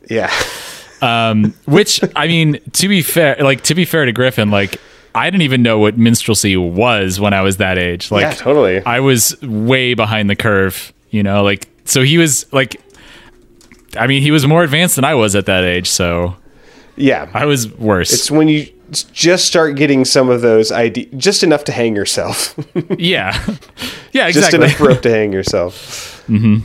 [0.08, 0.32] Yeah.
[1.66, 4.80] Which I mean, to be fair, like to be fair to Griffin, like
[5.14, 8.10] I didn't even know what minstrelsy was when I was that age.
[8.10, 8.82] Like, Yeah, totally.
[8.84, 10.92] I was way behind the curve.
[11.10, 12.80] You know, like so he was like,
[13.96, 15.88] I mean, he was more advanced than I was at that age.
[15.88, 16.36] So
[16.96, 17.28] Yeah.
[17.34, 18.12] I was worse.
[18.12, 18.66] It's when you
[19.12, 22.54] just start getting some of those ideas, just enough to hang yourself.
[22.98, 23.32] yeah,
[24.12, 24.32] yeah, exactly.
[24.32, 26.24] just enough rope to hang yourself.
[26.28, 26.58] Mm-hmm.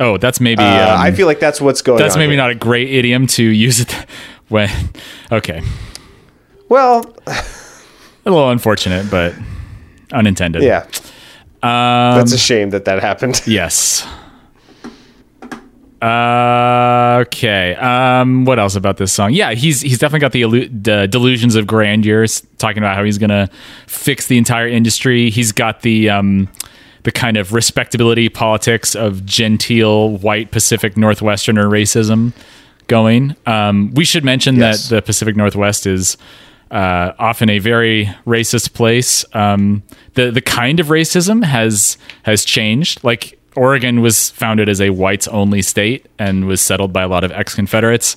[0.00, 0.62] oh, that's maybe.
[0.62, 2.38] Uh, um, I feel like that's what's going that's maybe here.
[2.38, 3.92] not a great idiom to use it
[4.48, 4.70] when.
[5.30, 5.62] Okay,
[6.70, 7.44] Well, a
[8.24, 9.34] little unfortunate, but
[10.12, 10.62] unintended.
[10.62, 10.86] yeah.
[11.62, 13.42] Um, That's a shame that that happened.
[13.46, 14.06] Yes.
[16.00, 17.74] Uh, okay.
[17.74, 19.32] Um, what else about this song?
[19.32, 22.26] Yeah, he's he's definitely got the delusions of grandeur,
[22.58, 23.48] talking about how he's gonna
[23.86, 25.30] fix the entire industry.
[25.30, 26.48] He's got the um,
[27.02, 32.32] the kind of respectability politics of genteel white Pacific Northwesterner racism
[32.86, 33.34] going.
[33.46, 34.88] Um, we should mention Yes.
[34.88, 36.16] that the Pacific Northwest is
[36.70, 39.24] uh, often a very racist place.
[39.32, 39.82] Um,
[40.14, 43.02] the the kind of racism has has changed.
[43.04, 47.24] Like Oregon was founded as a whites only state and was settled by a lot
[47.24, 48.16] of ex Confederates,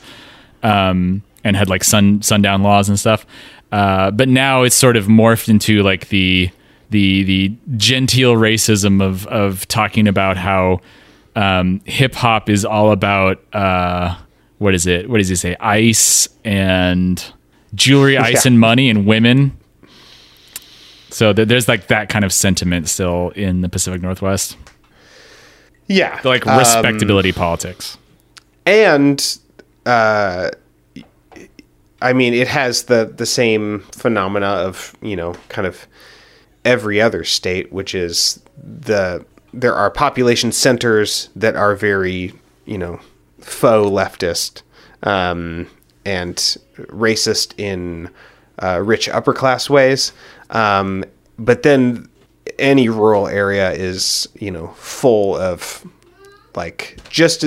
[0.63, 3.25] um, and had like sun sundown laws and stuff.
[3.71, 6.49] Uh, but now it's sort of morphed into like the
[6.89, 10.79] the the genteel racism of of talking about how
[11.35, 14.15] um, hip hop is all about uh,
[14.59, 15.09] what is it?
[15.09, 15.55] What does he say?
[15.59, 17.23] Ice and
[17.73, 18.51] jewelry, ice Yeah.
[18.51, 19.57] and money and women.
[21.09, 24.55] So th- there's like that kind of sentiment still in the Pacific Northwest,
[25.91, 26.19] Yeah.
[26.23, 27.97] like Um, respectability politics.
[28.65, 29.37] and
[29.85, 30.49] uh,
[32.01, 35.87] I mean, it has the the same phenomena of you know, kind of
[36.65, 42.33] every other state, which is the there are population centers that are very
[42.65, 42.99] you know
[43.39, 44.61] faux leftist
[45.03, 45.67] um,
[46.05, 46.35] and
[46.87, 48.09] racist in
[48.61, 50.13] uh, rich upper class ways,
[50.51, 51.03] um,
[51.37, 52.07] but then
[52.59, 55.85] any rural area is you know full of
[56.55, 57.45] like just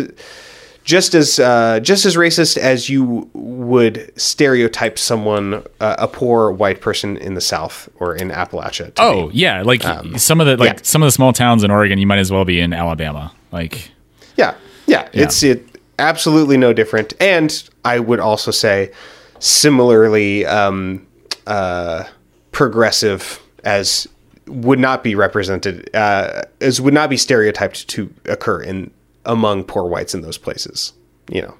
[0.84, 6.80] just as uh, just as racist as you would stereotype someone uh, a poor white
[6.80, 8.94] person in the South or in Appalachia.
[8.94, 9.38] To Oh be.
[9.38, 9.82] yeah, like
[10.18, 10.80] some of the like yeah.
[10.82, 13.32] some of the small towns in Oregon, you might as well be in Alabama.
[13.50, 13.90] Like
[14.36, 14.54] yeah,
[14.86, 15.64] yeah, It's it
[15.98, 17.14] absolutely no different.
[17.20, 18.92] And I would also say
[19.38, 21.06] similarly um,
[21.46, 22.04] uh,
[22.52, 24.06] progressive as
[24.46, 28.90] would not be represented uh, as would not be stereotyped to occur in
[29.24, 30.92] among poor whites in those places.
[31.30, 31.54] You know.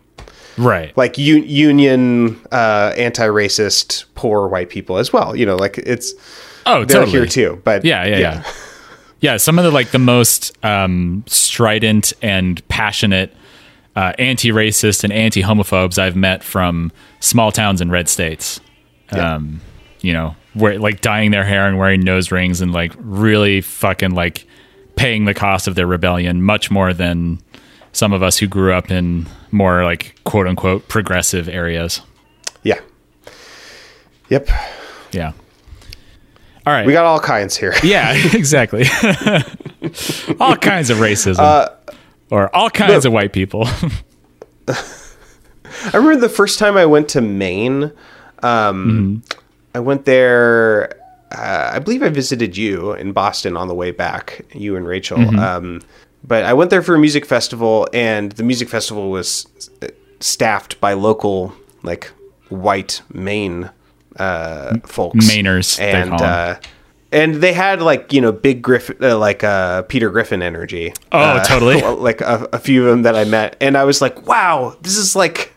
[0.59, 6.13] right, like u- union uh, anti-racist poor white people as well you know like it's
[6.67, 8.45] oh they're totally here too but Yeah, yeah, yeah.
[9.21, 13.35] Yeah, some of the like the most um, strident and passionate
[13.97, 18.61] uh, anti-racist and anti-homophobes I've met from small towns in red states.
[19.13, 19.63] Um,
[20.03, 24.13] you know, where like dyeing their hair and wearing nose rings and like really fucking
[24.13, 24.47] like
[24.97, 27.41] paying the cost of their rebellion much more than
[27.93, 32.01] some of us who grew up in more like quote unquote progressive areas.
[32.63, 32.79] yeah
[34.31, 34.49] yep
[35.13, 35.33] Yeah.
[36.67, 36.87] All right.
[36.87, 38.85] we got all kinds here Yeah, exactly.
[40.41, 41.39] all kinds of racism.
[41.41, 41.69] Uh,
[42.31, 43.69] or all kinds of white people.
[44.69, 44.77] i
[45.93, 47.93] remember the first time i went to maine
[48.43, 49.23] um,
[49.75, 50.95] i went there
[51.33, 55.19] uh, i believe i visited you in boston on the way back you and rachel
[55.41, 55.81] um,
[56.27, 59.47] but I went there for a music festival, and the music festival was
[59.83, 59.89] uh,
[60.21, 62.11] staffed by local like
[62.49, 63.69] white Maine
[64.17, 66.19] uh, folks, Mainers, they and 'em.
[66.23, 66.55] uh,
[67.13, 70.95] and they had like you know big Griffin, uh, like uh, Peter Griffin energy.
[71.13, 71.83] Oh, Uh, totally.
[72.11, 74.97] like a, a few of them that I met, and I was like, wow, this
[74.97, 75.53] is like.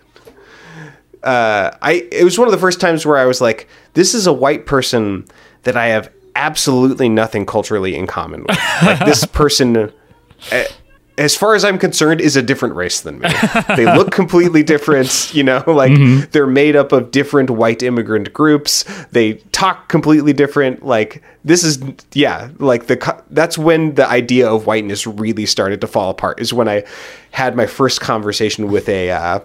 [1.27, 4.27] Uh, I it was one of the first times where I was like, this is
[4.27, 5.25] a white person
[5.63, 8.57] that I have absolutely nothing culturally in common with.
[8.81, 9.91] Like this person,
[10.53, 10.63] uh,
[11.17, 13.27] as far as I'm concerned, is a different race than me.
[13.75, 15.35] They look completely different.
[15.35, 15.91] You know, like
[16.31, 18.85] they're made up of different white immigrant groups.
[19.11, 20.85] They talk completely different.
[20.85, 25.87] Like this is yeah, like the that's when the idea of whiteness really started to
[25.87, 26.39] fall apart.
[26.39, 26.85] Is when I
[27.31, 29.11] had my first conversation with a.
[29.11, 29.39] Uh,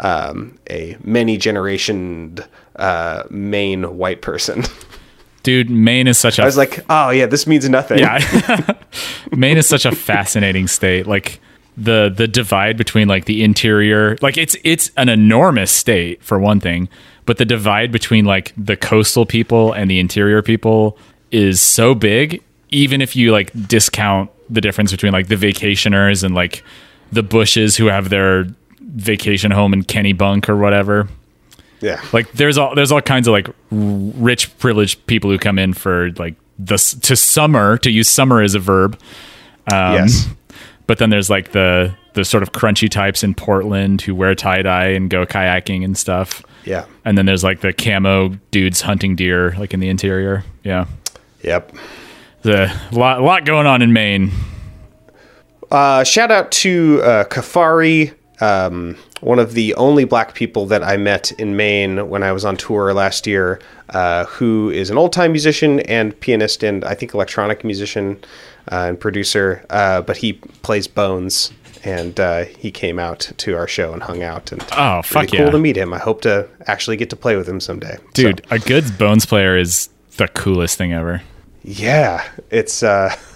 [0.00, 4.64] um, a many generationed uh, Maine white person.
[5.42, 7.98] Dude, Maine is such a I was like, oh yeah, this means nothing.
[7.98, 8.74] yeah.
[9.32, 11.06] Maine is such a fascinating state.
[11.06, 11.40] Like
[11.76, 16.60] the the divide between like the interior, like it's it's an enormous state for one
[16.60, 16.88] thing,
[17.26, 20.98] but the divide between like the coastal people and the interior people
[21.30, 22.42] is so big.
[22.70, 26.62] Even if you like discount the difference between like the vacationers and like
[27.12, 28.46] the Bushes who have their
[28.96, 31.08] vacation home in Kennebunk or whatever,
[31.80, 32.02] yeah.
[32.12, 36.10] like there's all there's all kinds of like rich privileged people who come in for
[36.12, 38.98] like the to summer to use summer as a verb
[39.70, 40.26] um, yes.
[40.86, 44.86] but then there's like the the sort of crunchy types in portland who wear tie-dye
[44.86, 46.86] and go kayaking and stuff Yeah.
[47.04, 50.86] and then there's like the camo dudes hunting deer like in the interior yeah
[51.42, 51.76] Yep.
[52.40, 54.30] the lot lot going on in maine
[55.70, 60.96] Uh, shout out to uh, Kafari, um, one of the only black people that I
[60.96, 65.12] met in Maine when I was on tour last year, uh, who is an old
[65.12, 68.18] time musician and pianist and I think electronic musician
[68.70, 71.52] uh, and producer, uh, but he plays bones.
[71.84, 75.38] And uh, he came out to our show and hung out, and Oh, fuck really
[75.38, 75.94] cool to meet him.
[75.94, 79.24] I hope to actually get to play with him someday, dude So, a good bones
[79.24, 81.22] player is the coolest thing ever
[81.66, 83.14] yeah, it's uh,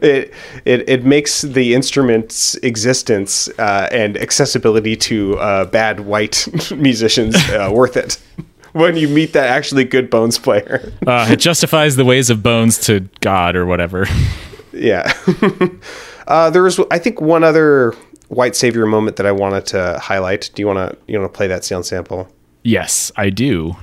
[0.00, 0.32] it
[0.64, 7.70] it it makes the instrument's existence uh, and accessibility to uh, bad white musicians uh,
[7.72, 8.20] worth it
[8.72, 10.92] when you meet that actually good bones player.
[11.06, 14.06] uh, it justifies the ways of bones to god or whatever
[14.72, 15.12] yeah,
[16.28, 17.94] uh, there was I think one other
[18.28, 20.50] white savior moment that I wanted to highlight.
[20.54, 22.28] Do you want to you want to play that sound sample?
[22.62, 23.74] yes i do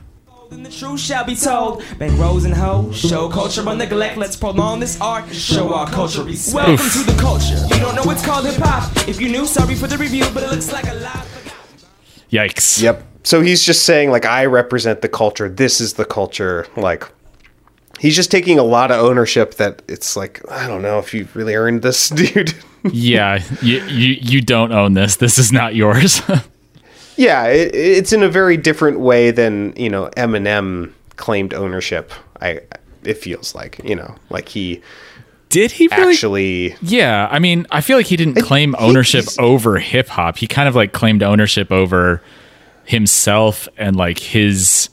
[0.51, 1.83] And the truth shall be told.
[1.99, 4.17] Bank rose and ho, show culture or neglect.
[4.17, 6.67] Let's prolong this art, show our culture respect.
[6.67, 7.57] Welcome to the culture.
[7.73, 9.07] You don't know it's called hip hop.
[9.07, 11.25] If you knew, sorry for the review, but it looks like a lie.
[12.31, 13.03] yikes Yep.
[13.23, 15.49] So he's just saying like I represent the culture.
[15.49, 16.65] This is the culture.
[16.77, 17.03] Like
[17.99, 21.27] he's just taking a lot of ownership that it's like I don't know if you
[21.33, 22.53] really earned this, dude.
[22.93, 26.21] yeah you, you you don't own this this is not yours
[27.17, 32.11] yeah, it, it's in a very different way than you know Eminem claimed ownership.
[32.41, 32.61] I
[33.03, 34.81] it feels like you know like he
[35.49, 39.39] did he really actually Yeah, I mean, I feel like he didn't claim ownership he's-
[39.39, 40.37] over hip hop.
[40.37, 42.21] He kind of like claimed ownership over
[42.85, 44.89] himself and like his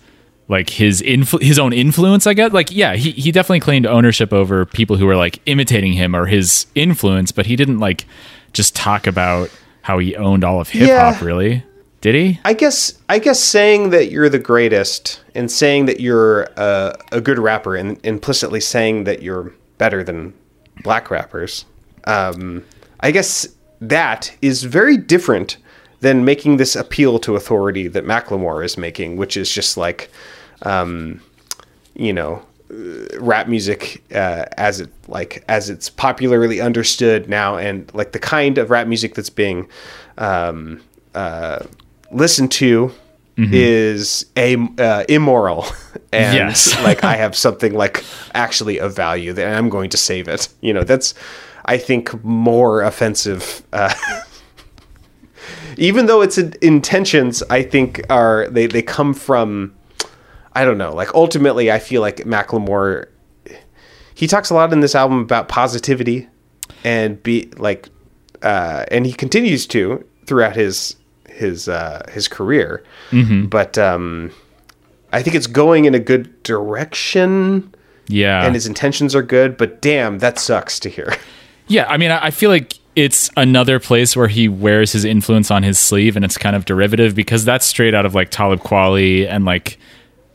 [0.48, 2.52] like his influ- his own influence, I guess.
[2.52, 6.26] Like yeah, he he definitely claimed ownership over people who were like imitating him or
[6.26, 8.04] his influence, but he didn't like
[8.52, 9.50] just talk about
[9.82, 11.24] how he owned all of hip hop Yeah.
[11.24, 11.62] really.
[12.04, 12.38] Did he?
[12.44, 17.20] I guess I guess saying that you're the greatest and saying that you're a, a
[17.22, 20.34] good rapper and implicitly saying that you're better than
[20.82, 21.64] black rappers.
[22.06, 22.62] Um,
[23.00, 23.48] I guess
[23.80, 25.56] that is very different
[26.00, 30.10] than making this appeal to authority that Macklemore is making, which is just like,
[30.60, 31.22] um,
[31.94, 37.90] you know, uh, rap music uh, as it like as it's popularly understood now, and
[37.94, 39.66] like the kind of rap music that's being
[40.18, 40.82] um,
[41.14, 41.60] uh,
[42.10, 42.92] listened to
[43.36, 45.64] is a uh, immoral
[46.12, 46.80] and Yes.
[46.84, 50.48] like I have something like actually of value that I'm going to save it.
[50.60, 51.14] You know, that's
[51.64, 53.62] I think more offensive.
[53.72, 53.92] Uh,
[55.76, 59.74] even though its intentions, I think are they they come from
[60.54, 60.94] I don't know.
[60.94, 63.06] Like ultimately, I feel like Macklemore.
[64.14, 66.28] He talks a lot in this album about positivity,
[66.84, 67.88] and be like,
[68.42, 70.94] uh, and he continues to throughout his
[71.34, 72.82] his uh, his career.
[73.12, 74.30] But um,
[75.12, 77.72] I think it's going in a good direction,
[78.08, 78.44] Yeah.
[78.44, 79.56] and his intentions are good.
[79.56, 81.14] But damn, that sucks to hear.
[81.66, 85.62] Yeah, I mean, I feel like it's another place where he wears his influence on
[85.62, 89.26] his sleeve, and it's kind of derivative because that's straight out of like Talib Kweli
[89.26, 89.78] and like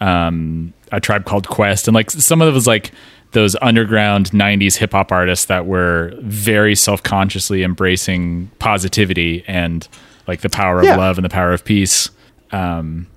[0.01, 2.89] um, a tribe called Quest, and like some of those like
[3.33, 9.87] those underground 90s hip hop artists that were very self-consciously embracing positivity and
[10.29, 10.95] like the power of Yeah.
[10.95, 12.09] love and the power of peace.
[12.51, 13.07] Um,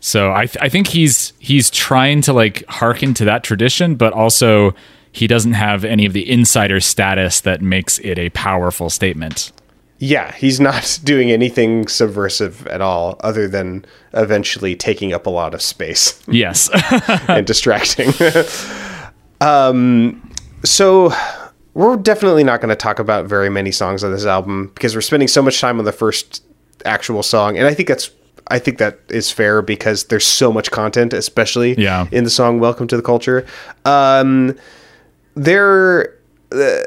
[0.00, 4.12] so I, th- I think he's he's trying to like hearken to that tradition, but
[4.12, 4.74] also
[5.10, 9.50] he doesn't have any of the insider status that makes it a powerful statement.
[9.98, 15.54] Yeah, he's not doing anything subversive at all, other than eventually taking up a lot
[15.54, 16.70] of space Yes.
[17.28, 18.12] and distracting.
[19.40, 20.22] um,
[20.64, 21.12] so
[21.74, 25.00] we're definitely not going to talk about very many songs on this album because we're
[25.00, 26.44] spending so much time on the first
[26.84, 28.10] actual song, and I think that's
[28.50, 32.06] I think that is fair because there's so much content, especially Yeah.
[32.10, 33.44] in the song "Welcome to the Culture."
[33.84, 34.56] Um,
[35.34, 36.14] there,
[36.52, 36.78] uh,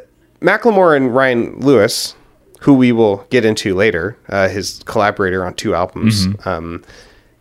[0.42, 2.16] Macklemore and Ryan Lewis,
[2.62, 6.84] who we will get into later, uh, his collaborator on two albums, um,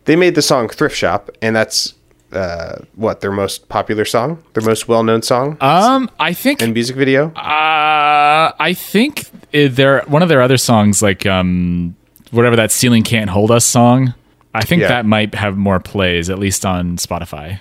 [0.05, 1.95] they made the song "Thrift Shop," and that's
[2.31, 6.95] uh, what their most popular song, their most well-known song um, I think and music
[6.95, 7.27] video.
[7.35, 11.95] Uh, I think uh, their one of their other songs, like um,
[12.31, 14.13] whatever that "Ceiling Can't Hold Us" song.
[14.53, 14.89] I think Yeah.
[14.89, 17.59] that might have more plays, at least on Spotify.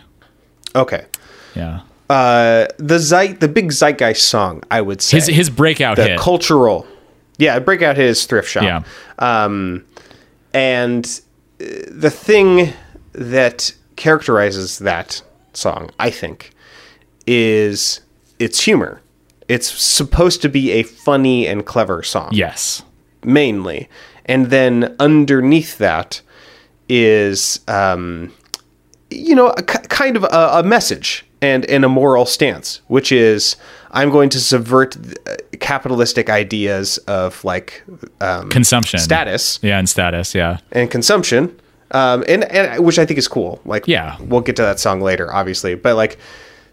[0.74, 1.04] Okay.
[1.54, 5.16] Yeah, Uh, the zeit, the big zeitgeist song, I would say.
[5.18, 6.18] his his breakout the hit.
[6.18, 6.86] cultural,
[7.38, 8.62] yeah, breakout hit is thrift shop.
[8.64, 8.82] Yeah.
[9.18, 9.84] Um,
[10.52, 11.06] and
[11.60, 12.72] uh, the thing
[13.12, 16.50] that characterizes that song, I think,
[17.26, 18.00] is
[18.38, 19.00] its humor.
[19.48, 22.30] It's supposed to be a funny and clever song.
[22.32, 22.82] yes,
[23.24, 23.88] mainly.
[24.26, 26.20] And then underneath that
[26.88, 28.32] is, um,
[29.10, 33.56] you know, a, kind of a, a message and, and a moral stance, which is
[33.90, 37.82] I'm going to subvert uh, capitalistic ideas of like
[38.20, 40.34] um, consumption, status Yeah, and status.
[40.34, 41.58] Yeah, and consumption,
[41.92, 43.60] um, and, and which I think is cool.
[43.64, 44.16] Like, Yeah.
[44.20, 46.18] we'll get to that song later, obviously, but like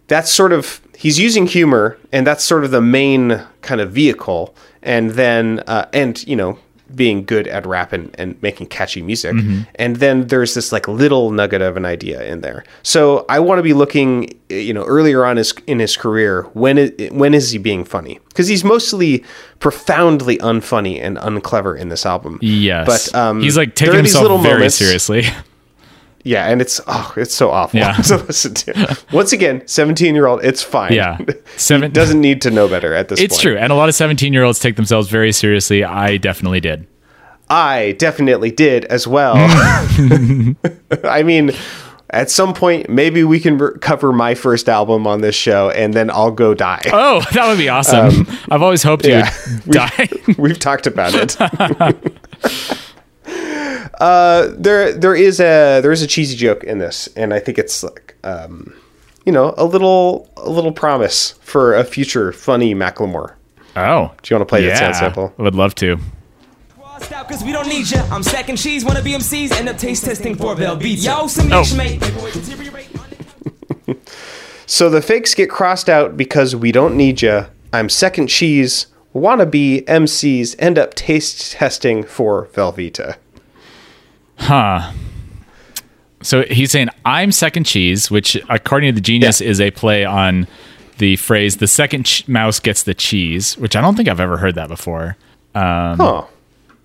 [0.07, 4.53] that's sort of he's using humor, and that's sort of the main kind of vehicle,
[4.83, 6.59] and then uh, and you know
[6.95, 9.35] being good at rap and, and making catchy music,
[9.75, 12.63] and then there's this like little nugget of an idea in there.
[12.83, 16.89] So I want to be looking, you know, earlier on his, in his career when
[17.11, 18.19] when is he being funny?
[18.29, 19.23] Because he's mostly
[19.59, 22.39] profoundly unfunny and unclever in this album.
[22.41, 22.85] yes.
[23.11, 25.23] But um, he's like taking these himself very moments- seriously.
[26.23, 27.93] Yeah, and it's oh, it's so awful Yeah.
[28.07, 28.97] to listen to.
[29.13, 30.93] Once again, seventeen year old, it's fine.
[30.93, 31.17] Yeah.
[31.57, 33.41] Seven- doesn't need to know better at this it's point.
[33.41, 35.83] true, and a lot of seventeen-year-olds take themselves very seriously.
[35.83, 36.85] I definitely did.
[37.49, 39.35] I definitely did as well.
[41.05, 41.51] I mean,
[42.09, 45.93] at some point, maybe we can re- cover my first album on this show, and
[45.93, 46.81] then I'll go die.
[46.91, 48.27] Oh, that would be awesome.
[48.49, 49.33] I've always hoped you Um, yeah.
[49.65, 50.09] would die.
[50.37, 51.37] We've talked about it.
[53.95, 57.57] Uh, there, there is a there is a cheesy joke in this, and I think
[57.57, 58.73] it's like, um,
[59.25, 63.33] you know, a little a little promise for a future funny Macklemore.
[63.75, 65.33] oh, Do you want to play that sound sample?
[65.37, 65.97] I would love to.
[66.79, 68.05] Crossed out cause we don't need ya.
[68.11, 71.03] I'm stacking cheese, wanna be MCs, end up taste testing for Velveeta.
[71.05, 71.63] Yo, some Oh.
[71.75, 72.01] mate.
[74.69, 77.45] So the fakes get crossed out because we don't need ya.
[77.71, 78.87] I'm second cheese.
[79.15, 83.15] Wannabe MCs end up taste testing for Velveeta.
[84.37, 84.91] Huh.
[86.21, 89.49] So he's saying, I'm second cheese, which, according to the genius, Yeah.
[89.49, 90.47] is a play on
[90.97, 94.37] the phrase, the second ch- mouse gets the cheese, which I don't think I've ever
[94.37, 95.15] heard that before.
[95.55, 96.27] oh,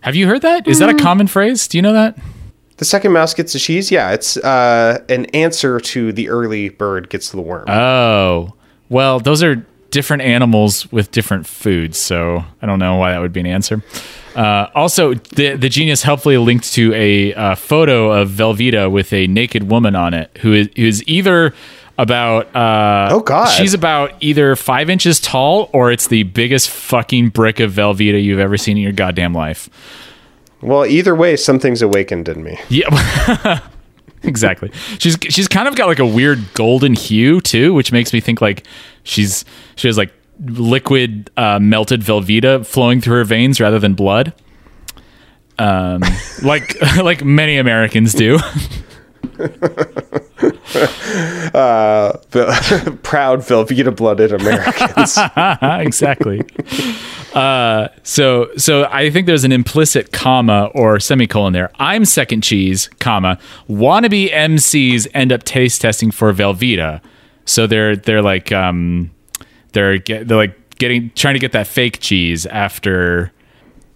[0.01, 0.67] Have you heard that?
[0.69, 1.67] Is that a common phrase?
[1.69, 2.19] Do you know that?
[2.79, 3.93] the second mouse gets the cheese.
[3.93, 7.69] Yeah, it's uh, an answer to the early bird gets the worm.
[7.71, 8.55] Oh,
[8.89, 13.33] well, those are different animals with different foods, so I don't know why that would
[13.33, 13.83] be an answer.
[14.35, 19.27] Uh, also, the the genius helpfully linked to a uh, photo of Velveeta with a
[19.27, 21.55] naked woman on it, who is, who is either
[21.99, 23.47] about uh, Oh, God.
[23.51, 28.39] she's about either five inches tall or it's the biggest fucking brick of Velveeta you've
[28.41, 29.69] ever seen in your goddamn life.
[30.63, 32.59] well, either way, something's awakened in me.
[32.71, 33.61] Yeah.
[34.23, 34.71] exactly.
[34.99, 38.41] She's she's kind of got like a weird golden hue too, which makes me think
[38.41, 38.67] like
[39.03, 39.45] she's
[39.77, 40.13] she has like
[40.45, 44.33] liquid uh, melted Velveeta flowing through her veins rather than blood.
[45.59, 46.03] Um,
[46.43, 48.39] like like many Americans do.
[51.53, 52.19] Vel-
[53.03, 55.19] Proud Velveeta blooded Americans.
[55.87, 56.41] exactly.
[57.35, 61.71] Uh, so so I think there's an implicit comma or semicolon there.
[61.77, 63.39] I'm second cheese, comma.
[63.69, 67.01] Wannabe MCs end up taste testing for Velveeta.
[67.45, 69.11] So they're they're like um
[69.73, 73.33] they're get, they're like getting trying to get that fake cheese after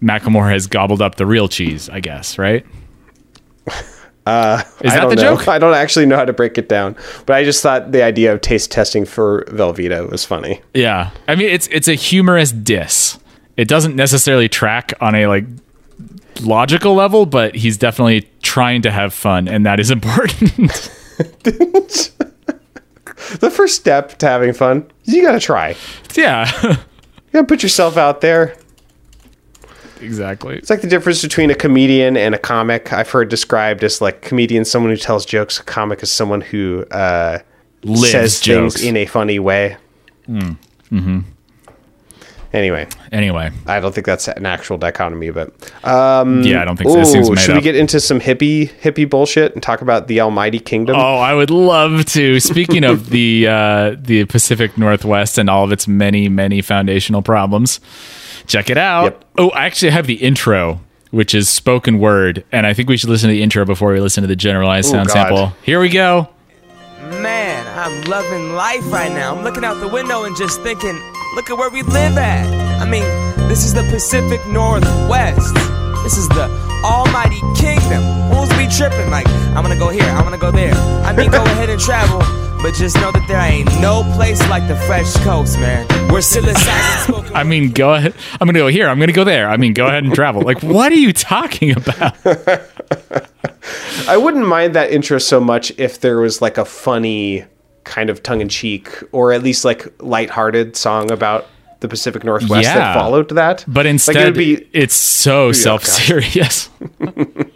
[0.01, 2.65] Macklemore has gobbled up the real cheese, I guess, right?
[4.27, 5.37] Uh, Is I that don't the know.
[5.37, 5.47] joke?
[5.47, 8.33] I don't actually know how to break it down, but I just thought the idea
[8.33, 10.61] of taste testing for Velveeta was funny.
[10.73, 13.17] Yeah, I mean it's it's a humorous diss.
[13.55, 15.45] It doesn't necessarily track on a like
[16.41, 20.91] logical level, but he's definitely trying to have fun, and that is important.
[23.39, 25.75] The first step to having fun is you got to try.
[26.15, 26.77] yeah, You
[27.33, 28.55] got to put yourself out there.
[30.01, 30.55] exactly.
[30.55, 32.93] It's like the difference between a comedian and a comic.
[32.93, 35.59] I've heard described as like comedian, someone who tells jokes.
[35.59, 37.39] A comic is someone who uh,
[37.83, 38.75] Lives says jokes.
[38.75, 39.77] things in a funny way.
[40.27, 41.19] Mm-hmm.
[42.53, 45.51] Anyway, Anyway, I don't think that's an actual dichotomy, but
[45.83, 46.99] um, yeah, I don't think so.
[47.01, 47.55] It seems ooh, made should up.
[47.57, 50.95] we get into some hippie hippie bullshit and talk about the Almighty Kingdom?
[50.95, 52.39] Oh, I would love to.
[52.39, 57.79] Speaking of the uh, the Pacific Northwest and all of its many many foundational problems,
[58.45, 59.03] check it out.
[59.03, 59.25] Yep.
[59.39, 60.79] Oh, I actually have the intro,
[61.11, 63.99] which is spoken word, and I think we should listen to the intro before we
[63.99, 65.13] listen to the generalized Oh, sound God.
[65.13, 65.47] sample.
[65.63, 66.29] Here we go.
[67.21, 69.35] Man, I'm loving life right now.
[69.35, 70.97] I'm looking out the window and just thinking,
[71.37, 72.81] look at where we live at.
[72.81, 73.03] I mean,
[73.47, 75.53] this is the Pacific Northwest.
[76.01, 76.49] This is the
[76.83, 78.01] almighty kingdom.
[78.33, 79.11] Who's be tripping?
[79.11, 80.73] Like, I'm gonna go here, I'm gonna go there.
[80.73, 82.21] I mean, go ahead and travel,
[82.63, 85.87] but just know that there ain't no place like the fresh coast, man.
[86.11, 88.15] We're psilocybin spoken I mean, go ahead.
[88.41, 88.89] I'm gonna go here.
[88.89, 89.47] I'm gonna go there.
[89.47, 90.41] I mean, go ahead and travel.
[90.41, 92.17] Like, what are you talking about?
[94.07, 97.45] I wouldn't mind that intro so much if there was like a funny
[97.87, 101.47] kind of tongue in cheek or at least like lighthearted song about
[101.79, 102.75] the Pacific Northwest Yeah.
[102.75, 103.63] that followed that.
[103.67, 106.69] But like, instead, it would be it's so self serious.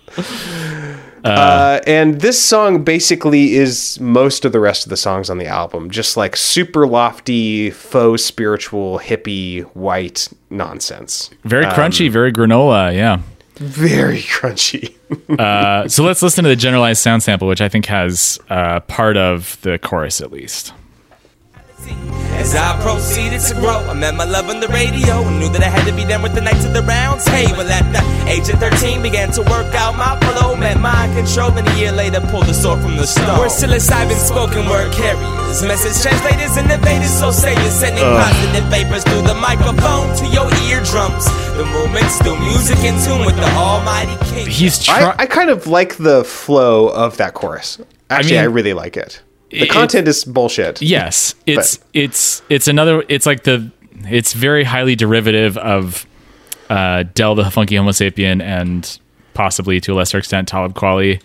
[1.24, 5.46] Uh, and this song basically is most of the rest of the songs on the
[5.46, 11.30] album, just like super lofty, faux spiritual, hippie, white nonsense.
[11.44, 12.92] Very crunchy, very granola.
[12.96, 13.20] Yeah.
[13.62, 14.96] Very crunchy.
[15.40, 19.18] Uh, so let's listen to the generalized sound sample, which I think has uh, part
[19.18, 20.74] of the chorus at least.
[22.42, 25.22] As I proceeded to grow, I met my love on the radio.
[25.30, 27.02] Knew that I had to be down with the Knights of the rounds.
[27.02, 27.62] Round table.
[27.62, 30.56] At the age of 13, began to work out my flow.
[30.56, 33.38] Met mind control, and a year later, pulled the sword from the stone.
[33.38, 35.62] We're psilocybin spoken word carriers.
[35.62, 37.74] Message translators, innovators, so saviors.
[37.74, 41.26] Sending positive vapors through the microphone to your eardrums.
[41.58, 44.48] The movement's through music in tune with the Almighty King.
[44.48, 45.16] He's I, trying.
[45.20, 47.80] I kind of like the flow of that chorus.
[48.10, 49.22] Actually, I, mean, really like it.
[49.52, 50.82] The content is bullshit.
[50.82, 53.04] yes, it's But- it's it's another.
[53.10, 53.72] It's like the.
[54.10, 56.06] It's very highly derivative of
[56.70, 59.00] uh, Del the Funky Homosapien and
[59.34, 61.22] possibly to a lesser extent Talib Kweli.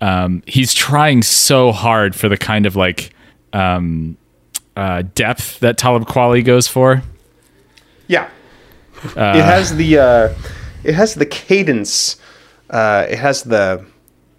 [0.00, 3.14] Um, he's trying so hard for the kind of like
[3.52, 4.16] um,
[4.76, 7.02] uh, depth that Talib Kweli goes for.
[8.08, 8.28] Yeah.
[9.04, 10.34] it has the uh,
[10.84, 12.16] it has the cadence.
[12.68, 13.84] Uh, it has the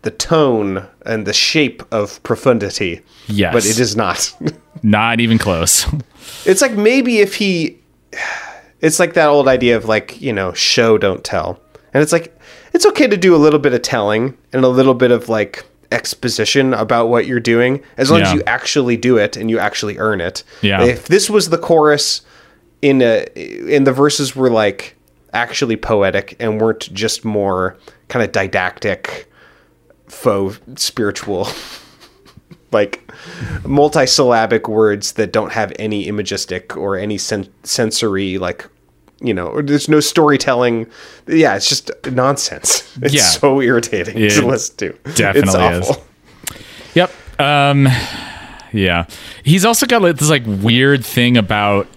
[0.03, 3.01] the tone and the shape of profundity.
[3.27, 3.53] Yes.
[3.53, 4.33] But it is not.
[4.83, 5.85] Not even close.
[6.45, 7.79] it's like maybe if he
[8.81, 11.59] it's like that old idea of like, you know, show don't tell.
[11.93, 12.37] And it's like
[12.73, 15.65] it's okay to do a little bit of telling and a little bit of like
[15.91, 19.97] exposition about what you're doing as long as you actually do it and you actually
[19.99, 20.43] earn it.
[20.61, 20.83] Yeah.
[20.83, 22.23] If this was the chorus
[22.81, 24.97] in a in the verses were like
[25.33, 27.77] actually poetic and weren't just more
[28.09, 29.31] kind of didactic
[30.07, 31.47] faux spiritual
[32.71, 33.05] like
[33.63, 38.67] multisyllabic words that don't have any imagistic or any sen- sensory like
[39.21, 40.85] you know or there's no storytelling
[41.27, 43.21] yeah it's just nonsense it's Yeah.
[43.21, 45.89] so irritating It to listen to definitely it's is.
[45.89, 46.03] awful.
[46.95, 47.11] Yep.
[47.39, 47.87] Um
[48.71, 49.05] yeah.
[49.43, 51.87] He's also got like this like weird thing about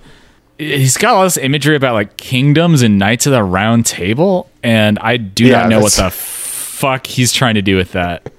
[0.59, 4.99] he's got all this imagery about like kingdoms and knights of the round table and
[5.01, 6.03] I do Yeah, not know what the
[6.77, 8.31] fuck he's trying to do with that.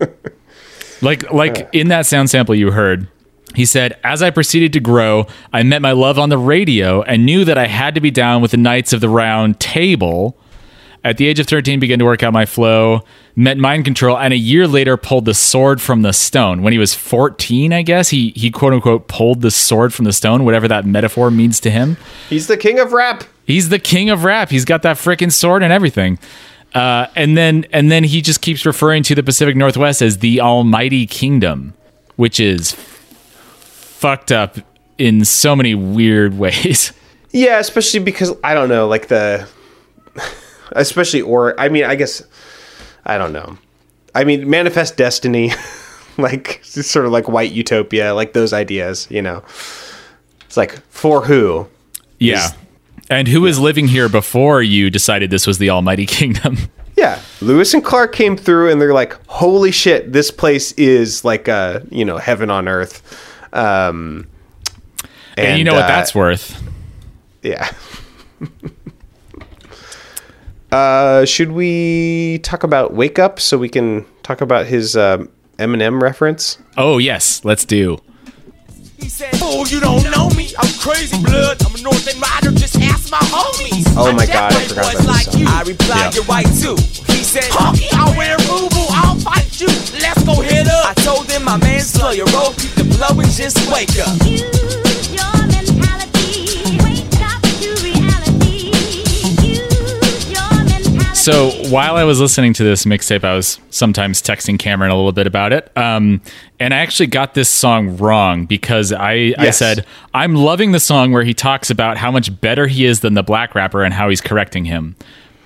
[1.02, 3.08] like like in that sound sample you heard
[3.54, 7.24] he said, As I proceeded to grow, I met my love on the radio and
[7.24, 10.36] knew that I had to be down with the Knights of the Round Table.
[11.02, 13.02] At the age of 13, began to work out my flow,
[13.34, 16.62] met mind control, and a year later pulled the sword from the stone.
[16.62, 20.12] When he was 14, I guess, he, he quote unquote pulled the sword from the
[20.12, 21.96] stone, whatever that metaphor means to him.
[22.28, 24.50] he's the king of rap He's the king of rap.
[24.50, 26.18] He's got that freaking sword and everything.
[26.74, 30.40] Uh, and then and then he just keeps referring to the Pacific Northwest as the
[30.40, 31.72] Almighty Kingdom,
[32.16, 34.58] which is fucked up
[34.98, 36.92] in so many weird ways.
[37.32, 39.46] yeah especially because i don't know like the
[40.72, 42.22] especially or i mean i guess
[43.04, 43.58] i don't know
[44.14, 45.50] i mean manifest destiny
[46.18, 49.42] like sort of like white utopia like those ideas you know
[50.46, 51.66] it's like for who
[52.18, 52.48] Yeah.
[53.08, 56.56] And who was living here before you decided this was the Almighty Kingdom?
[56.96, 61.46] Yeah, Lewis and Clark came through, and they're like, "Holy shit, this place is like
[61.46, 63.02] a you know heaven on earth."
[63.52, 64.26] Um,
[65.36, 66.62] And, you know what uh, that's worth.
[67.42, 67.70] Yeah.
[70.72, 75.28] uh, should we talk about Wake Up so we can talk about his um,
[75.58, 76.58] Eminem reference?
[76.78, 77.98] Oh yes, let's do.
[79.06, 80.50] He said, Fool, you don't know me.
[80.58, 81.62] I'm crazy blood.
[81.64, 82.50] I'm a North End rider.
[82.50, 83.86] Just ask my homies.
[83.96, 85.40] Oh my God, I forgot about this like song.
[85.42, 85.46] you.
[85.46, 86.10] I replied, Yeah.
[86.10, 86.74] you're right too.
[87.14, 88.86] He said, Honky, I'll wear FUBU.
[88.90, 89.68] I'll fight you.
[90.02, 90.90] Let's go hit up.
[90.90, 94.85] I told him my man slow your roll, keep the blow and just wake up.
[101.26, 105.10] So while I was listening to this mixtape, I was sometimes texting Cameron a little
[105.10, 105.76] bit about it.
[105.76, 106.20] Um,
[106.60, 111.10] and I actually got this song wrong because I, I said, I'm loving the song
[111.10, 114.08] where he talks about how much better he is than the black rapper and how
[114.08, 114.94] he's correcting him.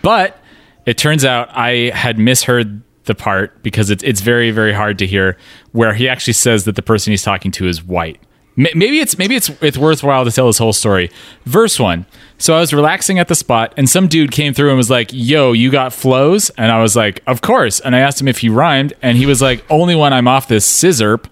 [0.03, 0.39] But
[0.85, 5.07] it turns out I had misheard the part because it's, it's very, very hard to
[5.07, 5.39] hear
[5.73, 8.21] where he actually says that the person he's talking to is white.
[8.61, 11.11] Maybe it's maybe it's it's worthwhile to tell this whole story.
[11.47, 12.05] Verse one.
[12.37, 15.11] So I was relaxing at the spot, and some dude came through and was like,
[15.13, 18.39] "Yo, you got flows?" And I was like, "Of course." And I asked him if
[18.39, 21.25] he rhymed, and he was like, "Only when I'm off this sizzurp.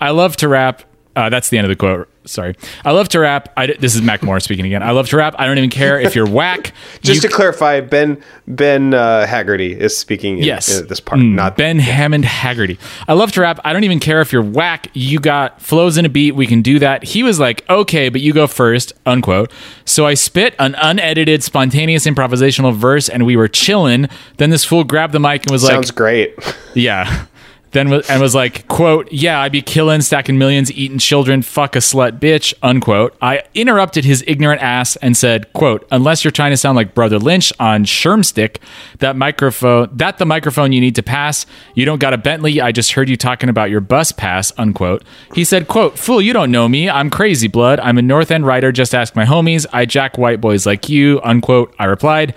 [0.00, 0.82] I love to rap."
[1.16, 2.08] Uh, that's the end of the quote.
[2.26, 2.54] Sorry.
[2.84, 3.52] I love to rap.
[3.56, 4.82] I, this is Macklemore speaking again.
[4.82, 5.34] I love to rap.
[5.38, 6.72] I don't even care if you're whack.
[7.02, 10.80] Just You to clarify, Ben Ben uh, Haggerty is speaking in, Yes.
[10.80, 12.78] in this part, Mm, not Ben Hammond Haggerty.
[13.06, 13.60] I love to rap.
[13.64, 14.88] I don't even care if you're whack.
[14.94, 16.34] You got flows in a beat.
[16.34, 17.04] We can do that.
[17.04, 19.52] He was like, okay, but you go first, unquote.
[19.84, 24.08] So I spit an unedited, spontaneous improvisational verse and we were chilling.
[24.38, 26.56] Then this fool grabbed the mic and was Sounds like, "Sounds great.
[26.74, 27.26] yeah.
[27.74, 31.76] Then wa- and was like, quote, yeah, I'd be killing, stacking millions, eating children, fuck
[31.76, 33.16] a slut, bitch, unquote.
[33.20, 37.18] I interrupted his ignorant ass and said, quote, unless you're trying to sound like Brother
[37.18, 38.58] Lynch on Shermstick,
[39.00, 41.46] that microphone, that the microphone you need to pass.
[41.74, 42.60] You don't got a Bentley.
[42.60, 45.02] I just heard you talking about your bus pass, unquote.
[45.34, 46.88] He said, quote, fool, you don't know me.
[46.88, 47.80] I'm crazy blood.
[47.80, 48.70] I'm a North End writer.
[48.70, 49.66] Just ask my homies.
[49.72, 51.74] I jack white boys like you, unquote.
[51.78, 52.34] I replied,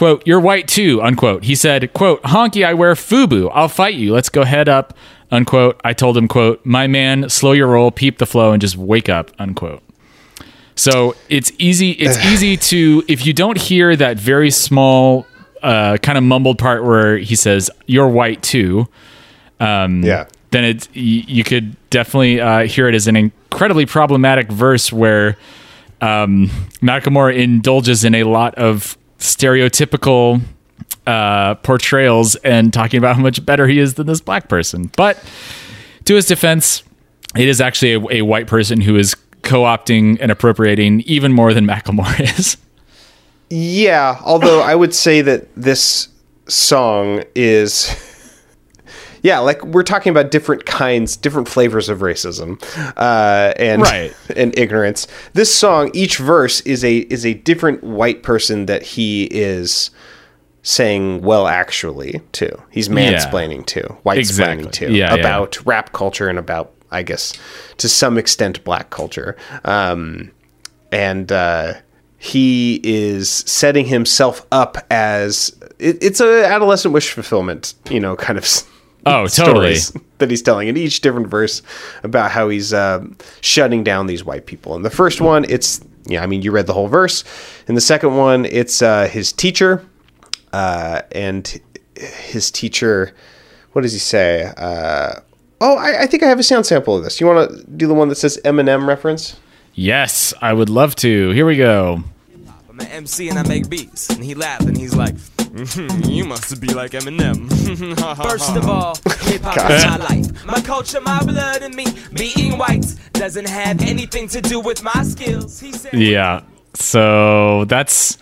[0.00, 1.44] quote, you're white too, unquote.
[1.44, 3.50] He said, quote, honky, I wear FUBU.
[3.52, 4.14] I'll fight you.
[4.14, 4.94] Let's go head up,
[5.30, 5.78] unquote.
[5.84, 9.10] I told him, quote, my man, slow your roll, peep the flow, and just wake
[9.10, 9.82] up, unquote.
[10.74, 11.90] So it's easy.
[11.90, 15.26] It's easy to if you don't hear that very small,
[15.62, 18.88] uh, kind of mumbled part where he says "you're white too."
[19.60, 20.28] Um, yeah.
[20.50, 25.36] Then it y- you could definitely uh, hear it as an incredibly problematic verse where
[26.00, 26.48] um,
[26.80, 30.40] Macklemore indulges in a lot of stereotypical
[31.06, 34.90] uh, portrayals and talking about how much better he is than this black person.
[34.96, 35.22] But
[36.04, 36.82] to his defense,
[37.36, 41.66] it is actually a, a white person who is co-opting and appropriating even more than
[41.66, 42.56] Macklemore is.
[43.50, 46.08] Yeah, although I would say that this
[46.46, 48.09] song is
[49.22, 52.62] yeah, like we're talking about different kinds, different flavors of racism,
[52.96, 54.14] uh, and Right.
[54.36, 55.06] and ignorance.
[55.34, 59.90] This song, each verse is a is a different white person that he is
[60.62, 62.60] saying well actually to.
[62.70, 64.66] He's mansplaining to, white Exactly.
[64.66, 65.20] explaining to Yeah, yeah.
[65.20, 67.32] about rap culture and about I guess
[67.78, 69.36] to some extent black culture.
[69.64, 70.32] Um,
[70.92, 71.74] and uh,
[72.18, 78.38] he is setting himself up as it, it's a adolescent wish fulfillment, you know, kind
[78.38, 78.46] of.
[79.06, 79.76] Oh, totally.
[80.18, 81.62] that he's telling in each different verse
[82.02, 83.04] about how he's uh,
[83.40, 84.76] shutting down these white people.
[84.76, 87.24] In the first one, it's yeah, I mean, you read the whole verse.
[87.68, 89.84] In the second one, it's uh, his teacher,
[90.52, 91.60] uh, and
[91.96, 93.14] his teacher.
[93.72, 94.52] What does he say?
[94.56, 95.20] Uh,
[95.60, 97.20] oh, I, I think I have a sound sample of this.
[97.20, 99.38] You want to do the one that says Eminem reference?
[99.74, 101.30] Yes, I would love to.
[101.30, 102.02] Here we go.
[102.80, 104.08] I'm an MC and I make beats.
[104.10, 107.48] And he laughed and he's like, "Mhm, You must be like Eminem.
[108.30, 110.44] First of all, hip hop is my life.
[110.46, 111.86] My culture, my blood, and me.
[112.14, 115.60] Being white doesn't have anything to do with my skills.
[115.60, 116.42] He said, Yeah.
[116.74, 118.16] So that's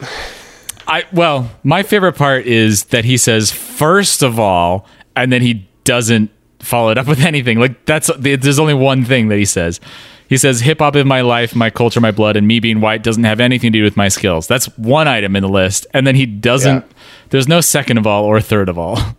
[0.86, 5.68] I well, my favorite part is that he says first of all and then he
[5.84, 6.30] doesn't
[6.60, 7.58] follow it up with anything.
[7.60, 9.80] Like that's there's only one thing that he says.
[10.28, 13.02] He says hip hop is my life, my culture, my blood and me being white
[13.02, 14.46] doesn't have anything to do with my skills.
[14.46, 16.96] That's one item in the list and then he doesn't Yeah.
[17.30, 18.98] there's no second of all or third of all.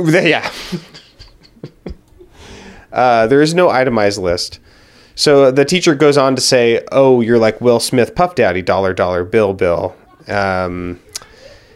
[0.00, 0.48] Yeah.
[2.92, 4.60] uh, there is no itemized list.
[5.14, 8.94] So the teacher goes on to say, "Oh, you're like Will Smith, Puff Daddy, dollar
[8.94, 9.96] dollar bill bill,"
[10.28, 11.00] um,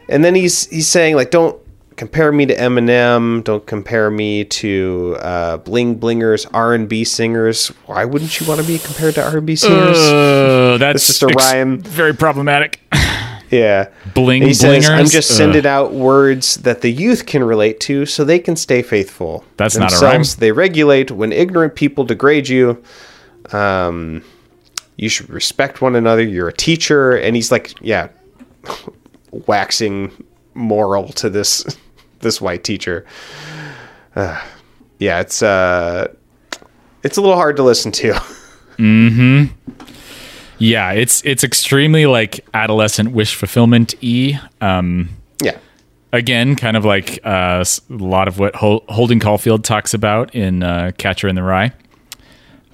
[0.08, 1.58] and then he's he's saying like, "Don't
[2.02, 3.44] compare me to Eminem.
[3.44, 7.68] Don't compare me to uh, bling blingers, R and B singers.
[7.86, 11.20] Why wouldn't you want to be compared to R and B singers?" Uh, that's It's
[11.20, 11.78] just a rhyme.
[11.78, 12.80] Very problematic.
[13.50, 13.90] Yeah.
[14.14, 15.36] Bling he says, I'm just Ugh.
[15.36, 19.44] sending out words that the youth can relate to so they can stay faithful.
[19.58, 20.40] That's not a Themselves, rhyme.
[20.40, 22.82] They regulate when ignorant people degrade you.
[23.52, 24.24] Um,
[24.96, 26.22] you should respect one another.
[26.22, 27.12] You're a teacher.
[27.12, 28.08] And he's like, yeah,
[29.30, 30.10] waxing
[30.54, 31.66] moral to this
[32.22, 33.04] this white teacher.
[34.16, 34.42] Uh,
[34.98, 36.08] yeah, it's uh,
[37.02, 38.14] it's a little hard to listen to.
[38.76, 39.44] hmm.
[40.58, 44.36] Yeah, it's it's extremely like adolescent wish fulfillment e.
[44.60, 45.08] Um,
[45.42, 45.58] yeah.
[46.12, 50.62] again, kind of like uh, a lot of what Hol- Holden Caulfield talks about in
[50.62, 51.72] uh, Catcher in the Rye.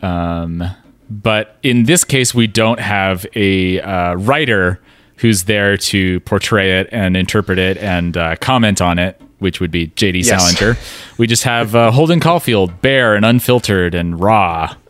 [0.02, 0.64] Um,
[1.10, 4.80] but in this case, we don't have a uh, writer
[5.16, 9.70] who's there to portray it and interpret it and uh, comment on it, which would
[9.70, 10.20] be J.D.
[10.20, 10.28] Yes.
[10.56, 10.78] Salinger.
[11.18, 14.74] We just have uh, Holden Caulfield, bare and unfiltered and raw.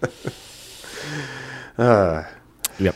[2.80, 2.94] Yep.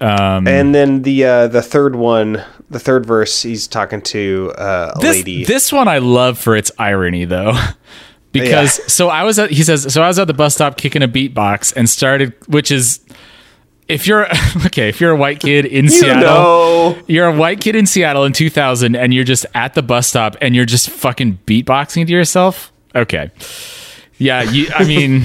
[0.00, 4.98] and then the uh, the third one, the third verse, he's talking to uh, a
[5.00, 5.44] this, lady.
[5.44, 7.52] This one I love for its irony though.
[8.32, 8.84] Because Yeah.
[8.88, 11.06] so I was at he says so I was at the bus stop kicking a
[11.08, 12.98] beatbox and started which is
[13.88, 14.26] if you're
[14.66, 17.86] okay, if you're a white kid in you Seattle know, you're a white kid in
[17.86, 22.06] Seattle in 2000 and you're just at the bus stop and you're just fucking beatboxing
[22.06, 22.72] to yourself.
[22.94, 23.30] Okay.
[24.18, 25.24] Yeah, you I mean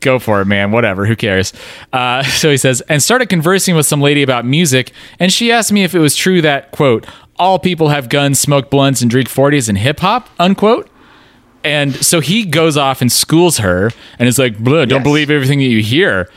[0.00, 0.70] go for it, man.
[0.70, 1.06] Whatever.
[1.06, 1.52] Who cares?
[1.92, 5.72] Uh, so he says, and started conversing with some lady about music, and she asked
[5.72, 9.28] me if it was true that quote all people have guns, smoke blunts, and drink
[9.28, 10.88] forties in hip hop unquote.
[11.64, 15.04] And so he goes off and schools her, and is like, "Blah, "Don't Yes.
[15.04, 16.28] believe everything that you hear."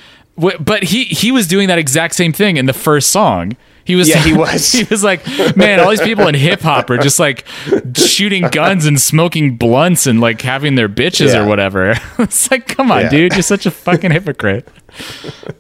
[0.60, 3.56] But he he was doing that exact same thing in the first song.
[3.84, 4.72] He was Yeah, he was.
[4.72, 5.26] he was like,
[5.58, 7.46] "Man, all these people in hip hop are just like
[7.98, 11.44] shooting guns and smoking blunts and like having their bitches Yeah.
[11.44, 13.10] or whatever." it's like, come on, Yeah.
[13.10, 14.68] dude, you're such a fucking hypocrite.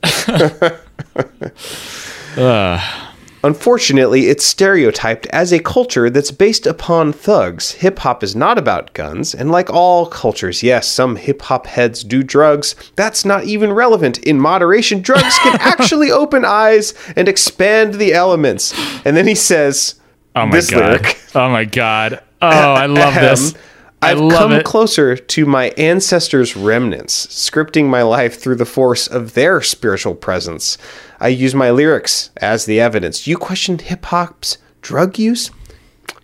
[3.43, 7.71] Unfortunately, it's stereotyped as a culture that's based upon thugs.
[7.73, 12.03] Hip hop is not about guns, and like all cultures, yes, some hip hop heads
[12.03, 12.75] do drugs.
[12.95, 14.19] That's not even relevant.
[14.19, 18.73] In moderation, drugs can actually open eyes and expand the elements.
[19.05, 19.95] And then he says,
[20.35, 20.79] Oh my this god.
[21.01, 21.19] lyric.
[21.33, 22.21] Oh my god.
[22.41, 23.55] Oh, I love this.
[24.03, 24.65] I I've come it.
[24.65, 30.77] closer to my ancestors' remnants, scripting my life through the force of their spiritual presence.
[31.21, 33.27] I use my lyrics as the evidence.
[33.27, 35.51] You question hip hop's drug use?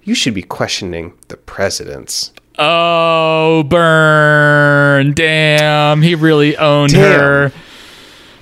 [0.03, 2.33] You should be questioning the president's.
[2.57, 5.13] Oh, burn.
[5.13, 6.01] Damn.
[6.01, 7.19] He really owned Damn.
[7.19, 7.51] her.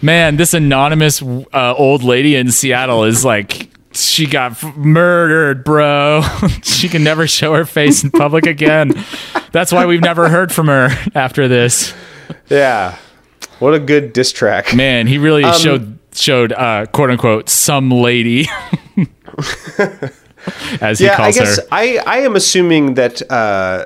[0.02, 6.22] Man, this anonymous uh, old lady in Seattle is like, she got f- murdered, bro.
[6.64, 8.94] she can never show her face in public again.
[9.52, 11.94] That's why we've never heard from her after this.
[12.50, 12.98] Yeah.
[13.60, 14.74] What a good diss track.
[14.76, 18.48] Man, he really Um, showed showed uh, quote unquote some lady,
[20.82, 21.68] as he yeah, I calls guess her.
[21.72, 23.86] I, I am assuming that uh,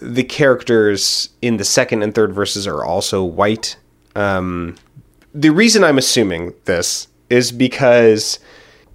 [0.00, 3.76] the characters in the second and third verses are also white.
[4.14, 4.76] Um,
[5.34, 8.38] the reason I'm assuming this is because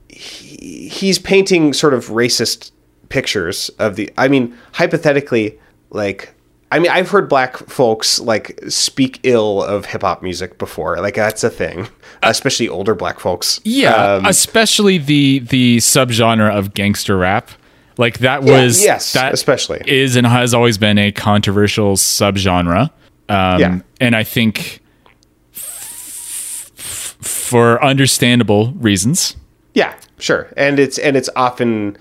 [0.09, 2.71] he, he's painting sort of racist
[3.09, 4.11] pictures of the.
[4.17, 5.59] I mean, hypothetically,
[5.89, 6.34] like.
[6.74, 10.97] I mean, I've heard black folks like speak ill of hip hop music before.
[11.01, 11.89] Like that's a thing,
[12.24, 13.59] especially older black folks.
[13.65, 17.49] Yeah, Um, especially the the subgenre of gangster rap.
[17.97, 19.82] Like that Yeah, was yes, that especially.
[19.86, 22.89] is and has always been a controversial subgenre.
[23.28, 23.80] Um, Yeah.
[23.99, 24.80] and I think
[25.53, 29.36] f- f- for understandable reasons.
[29.74, 30.47] Yeah, sure.
[30.57, 31.97] And it's and it's often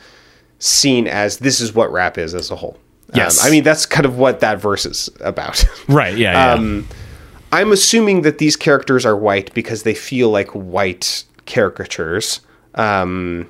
[0.59, 2.79] seen as this is what rap is as a whole.
[3.15, 3.41] Yes.
[3.41, 5.65] Um, I mean that's kind of what that verse is about.
[5.89, 6.17] Right.
[6.17, 6.33] Yeah.
[6.33, 6.53] yeah.
[6.53, 6.89] Um,
[7.53, 12.41] I'm assuming that these characters are white because they feel like white caricatures.
[12.77, 13.49] Um,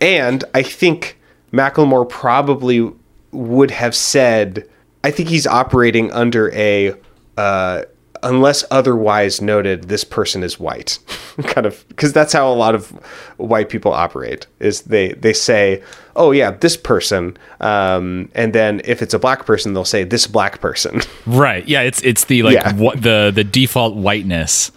[0.00, 1.18] and I think
[1.52, 2.92] Macklemore probably
[3.32, 4.68] would have said,
[5.04, 6.94] I think he's operating under a,
[7.36, 7.82] uh,
[8.22, 10.98] unless otherwise noted, this person is white.
[11.44, 12.90] kind of, because that's how a lot of
[13.38, 15.82] white people operate, is they, they say,
[16.20, 17.36] oh yeah, this person.
[17.60, 21.00] Um, and then if it's a black person, they'll say this black person.
[21.26, 21.66] right.
[21.66, 21.80] Yeah.
[21.82, 22.74] It's it's the like Yeah.
[22.74, 24.70] what the the default whiteness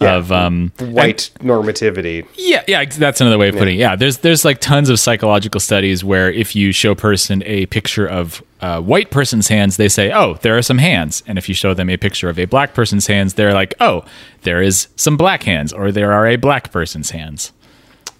[0.00, 0.16] Yeah.
[0.16, 2.26] of um white normativity.
[2.36, 3.80] Yeah, yeah, that's another way of putting it.
[3.80, 8.06] Yeah, there's there's like tons of psychological studies where if you show person a picture
[8.06, 11.54] of a white person's hands, they say, "Oh, there are some hands," and if you
[11.54, 14.04] show them a picture of a black person's hands, they're like, "Oh,
[14.42, 17.52] there is some black hands," or "There are a black person's hands."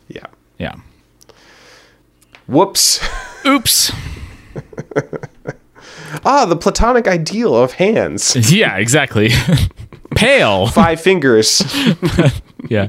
[0.09, 0.27] Yeah.
[0.59, 0.75] Yeah.
[2.49, 3.01] Whoops.
[3.47, 3.93] Oops.
[6.25, 8.35] Ah, the platonic ideal of hands.
[8.51, 9.29] Yeah, exactly.
[10.17, 10.69] Pale.
[10.69, 11.63] Five fingers.
[12.69, 12.89] Yeah.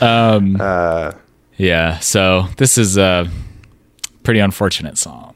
[0.00, 0.56] Um,
[1.56, 3.28] Yeah, so this is a
[4.22, 5.34] pretty unfortunate song.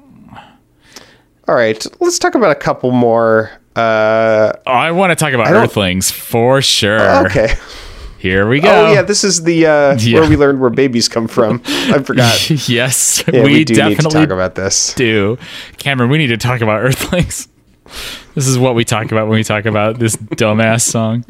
[1.49, 3.51] All right, let's talk about a couple more.
[3.77, 7.27] Uh, Oh, I want to talk about Earthlings for sure.
[7.27, 7.55] okay.
[8.23, 8.69] Here we go.
[8.87, 10.21] Oh yeah, this is the uh, Yeah.
[10.21, 11.61] where we learned where babies come from.
[11.67, 12.69] I forgot.
[12.69, 14.95] yes, Yeah, we, we, do need to definitely talk about this.
[14.95, 15.39] do.
[15.79, 17.49] Cameron, we need to talk about Earthlings.
[18.37, 21.25] This is what we talk about when we talk about this dumbass song.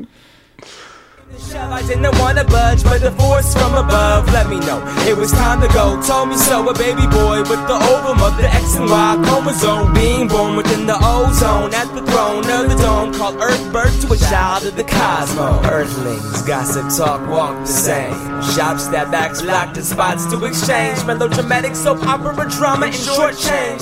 [1.34, 5.62] I didn't wanna budge, but the force from above let me know it was time
[5.62, 6.00] to go.
[6.02, 9.94] Told me so, a baby boy with the ovum of the X and Y chromosome,
[9.94, 14.12] being born within the ozone at the throne of the dome, called Earth, birth to
[14.12, 15.64] a child of the cosmos.
[15.66, 18.12] Earthlings, gossip, talk, walk the same.
[18.54, 21.04] Shop, stab, backs, block the spots to exchange.
[21.06, 23.80] Melodramatic soap opera drama in short change.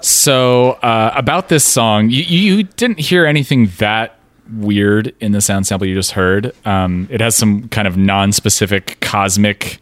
[0.00, 4.17] So uh, about this song, you, you didn't hear anything that
[4.52, 6.52] weird in the sound sample you just heard.
[6.66, 9.78] Um, it has some kind of non-specific cosmic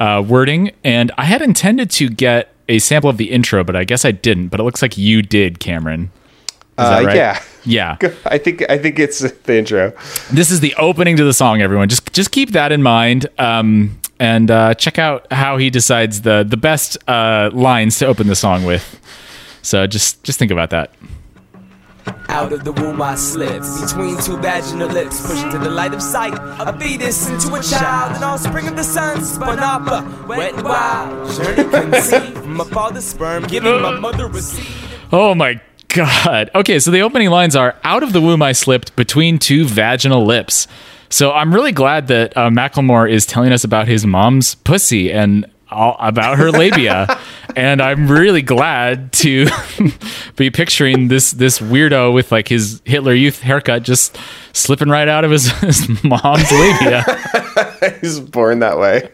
[0.00, 3.84] uh, wording, and I had intended to get a sample of the intro, but I
[3.84, 4.48] guess I didn't.
[4.48, 6.10] But it looks like you did, Cameron.
[6.76, 7.16] Is Uh, that right?
[7.16, 8.10] Yeah, Yeah.
[8.26, 9.92] I think I think it's the intro.
[10.32, 11.88] This is the opening to the song, everyone.
[11.88, 13.26] Just just keep that in mind.
[13.38, 18.26] Um, and uh, check out how he decides the the best uh, lines to open
[18.26, 18.98] the song with.
[19.62, 20.92] So just just think about that.
[22.28, 26.02] Out of the womb I slipped between two vaginal lips, pushed to the light of
[26.02, 26.34] sight.
[26.34, 31.30] A fetus into a child, an offspring of the sun, spun up a wet wild
[31.32, 34.66] journey conceived a father's sperm, giving my mother a seed.
[35.12, 36.50] Oh my god.
[36.54, 40.24] Okay, so the opening lines are out of the womb I slipped between two vaginal
[40.24, 40.66] lips.
[41.08, 45.46] So I'm really glad that uh, Macklemore is telling us about his mom's pussy and
[45.74, 47.18] all about her labia.
[47.56, 49.46] and I'm really glad to
[50.36, 54.16] be picturing this this weirdo with like his Hitler Youth haircut just
[54.52, 57.04] slipping right out of his, his mom's labia.
[58.00, 59.10] He's born that way.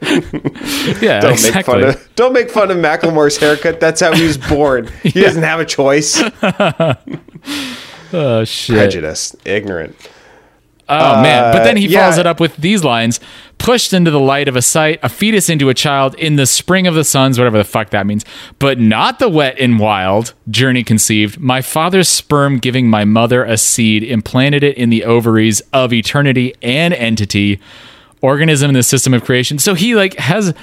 [1.00, 1.54] Yeah, Don't exactly.
[1.54, 3.80] make fun of don't make fun of Macklemore's haircut.
[3.80, 4.88] That's how he was born.
[5.02, 6.22] He doesn't have a choice.
[8.12, 8.76] oh shit.
[8.76, 9.96] Prejudice, ignorant.
[10.90, 11.54] Oh man!
[11.54, 12.00] But then he uh, yeah.
[12.00, 13.20] follows it up with these lines:
[13.58, 16.86] "Pushed into the light of a sight, a fetus into a child in the spring
[16.86, 18.24] of the suns, whatever the fuck that means.
[18.58, 21.38] But not the wet and wild journey conceived.
[21.38, 26.54] My father's sperm giving my mother a seed, implanted it in the ovaries of eternity
[26.62, 27.60] and entity,
[28.20, 29.58] organism in the system of creation.
[29.58, 30.54] So he like has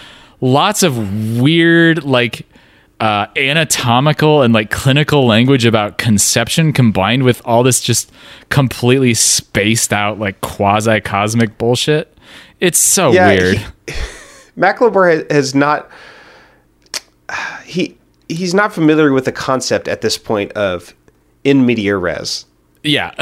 [0.41, 2.45] lots of weird like
[2.99, 8.11] uh, anatomical and like clinical language about conception combined with all this just
[8.49, 12.17] completely spaced out like quasi cosmic bullshit.
[12.59, 13.57] It's so Yeah, weird.
[13.87, 13.93] he-
[14.57, 15.89] Macklemore has not.
[17.65, 17.97] He
[18.29, 20.93] he's not familiar with the concept at this point of
[21.43, 22.45] in media res.
[22.83, 23.11] yeah.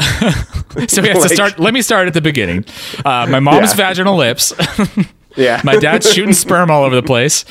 [0.88, 1.58] so he has to start.
[1.58, 2.64] Let me start at the beginning.
[3.04, 3.76] Uh, my mom's Yeah.
[3.76, 4.52] vaginal lips.
[5.36, 7.44] Yeah, my dad's shooting sperm all over the place.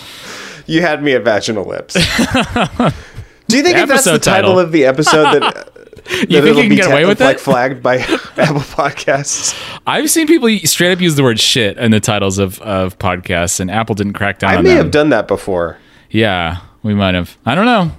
[0.65, 1.93] You had me at vaginal lips.
[3.47, 4.21] Do you think if that's the title,
[4.53, 4.59] title.
[4.59, 5.41] of the episode that,
[5.73, 5.73] that
[6.05, 7.39] think it'll you can be get away with like it?
[7.39, 7.97] flagged by
[8.37, 9.53] Apple Podcasts?
[9.85, 13.59] I've seen people straight up use the word shit in the titles of, of podcasts,
[13.59, 14.77] and Apple didn't crack down I may them.
[14.77, 15.77] have done that before.
[16.09, 17.37] Yeah, we might have.
[17.45, 17.91] I don't know.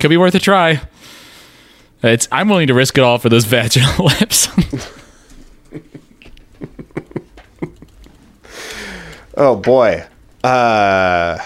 [0.00, 0.80] Could be worth a try.
[2.02, 2.26] It's.
[2.32, 4.48] I'm willing to risk it all for those vaginal lips.
[9.36, 10.04] Oh boy.
[10.42, 11.38] Uh,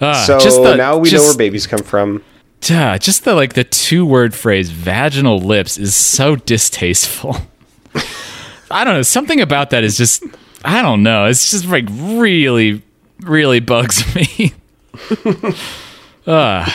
[0.00, 2.22] Ah, so just the- now we know where babies come from.
[2.62, 7.36] Yeah, just the like the two word phrase "vaginal lips" is so distasteful.
[8.70, 9.02] I don't know.
[9.02, 10.22] Something about that is just.
[10.64, 11.26] I don't know.
[11.26, 12.82] It's just like really,
[13.20, 14.52] really bugs me.
[16.26, 16.66] uh,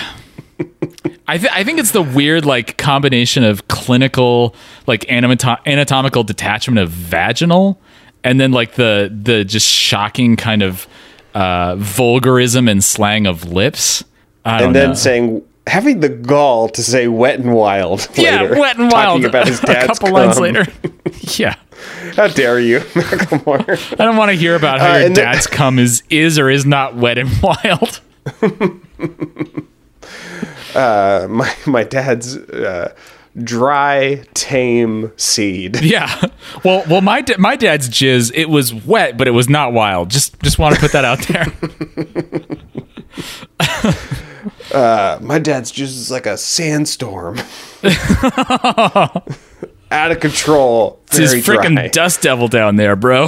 [1.28, 4.56] I, th- I think it's the weird like combination of clinical
[4.88, 7.80] like anato- anatomical detachment of vaginal
[8.24, 10.88] and then like the the just shocking kind of
[11.34, 14.04] uh, vulgarism and slang of lips.
[14.46, 14.94] And then know.
[14.96, 18.08] saying having the gall to say wet and wild.
[18.16, 19.22] yeah, later, wet and wild.
[19.22, 20.66] Talking about his dad's a couple lines later.
[21.38, 21.56] yeah,
[22.16, 24.00] How dare you, Macklemore?
[24.00, 26.66] I don't want to hear about how Uh, your dad's cum is is or is
[26.66, 28.02] not wet and wild.
[30.76, 32.94] my my dad's uh,
[33.42, 35.80] dry, tame seed.
[35.94, 36.26] Yeah.
[36.64, 40.10] Well, well, my da- my dad's jizz it was wet, but it was not wild.
[40.10, 41.46] Just just want to put that out there.
[44.74, 47.38] Uh, my dad's just like a sandstorm.
[49.92, 51.00] Out of control.
[51.08, 53.28] It's his freaking dust devil down there, bro.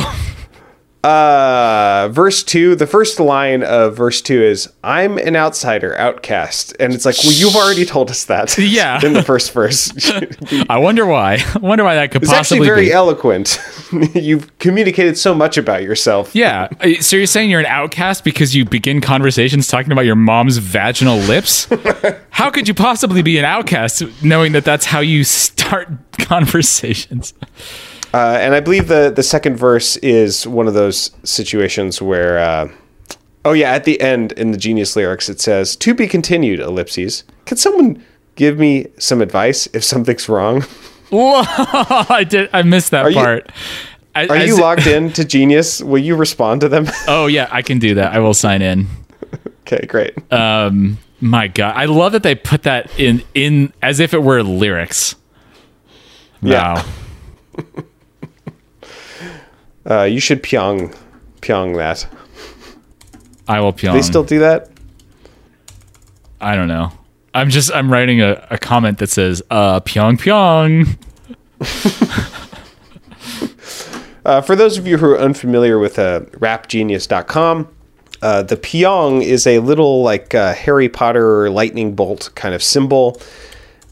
[1.05, 2.75] Uh, verse two.
[2.75, 7.31] The first line of verse two is "I'm an outsider, outcast," and it's like, well,
[7.33, 8.57] you've already told us that.
[8.65, 8.99] Yeah.
[9.05, 9.91] in the first verse.
[10.69, 11.37] I wonder why.
[11.53, 12.91] I wonder why that could It's actually very be.
[12.91, 13.59] eloquent.
[14.15, 16.35] You've communicated so much about yourself.
[16.35, 16.67] yeah.
[16.81, 20.57] Uh, So you're saying you're an outcast because you begin conversations talking about your mom's
[20.57, 21.67] vaginal lips?
[22.31, 27.33] how could you possibly be an outcast knowing that that's how you start conversations?
[28.15, 32.69] Uh, and I believe the the second verse is one of those situations where, uh,
[33.43, 37.25] oh yeah, at the end in the Genius lyrics it says, "To be continued." Ellipses.
[37.45, 38.01] Can someone
[38.35, 40.61] give me some advice if something's wrong?
[41.09, 42.49] Whoa, I did.
[42.53, 43.51] I missed that you- part.
[44.15, 45.81] I- Are I you logged in to Genius?
[45.83, 46.87] Will you respond to them?
[47.09, 48.13] Oh yeah, I can do that.
[48.13, 48.87] I will sign in.
[49.67, 50.13] okay, great.
[50.31, 54.41] Um, my God, I love that they put that in in as if it were
[54.41, 55.15] lyrics.
[56.41, 56.81] Yeah.
[59.89, 60.95] Uh, you should pyong
[61.41, 62.07] pyong that.
[63.47, 63.93] I will pyong.
[63.93, 64.69] They still do that?
[66.41, 66.91] I don't know.
[67.33, 70.97] I'm just I'm writing a, a comment that says uh pyong pyong.
[74.25, 77.67] Uh, for those of you who are unfamiliar with uh, rapgenius.com,
[78.23, 83.21] uh, the Pyong is a little like uh, Harry Potter lightning bolt kind of symbol.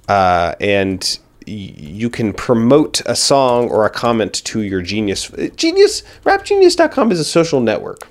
[0.07, 5.29] Uh, and you can promote a song or a comment to your Genius.
[5.55, 8.07] Genius, rapgenius.com is a social network.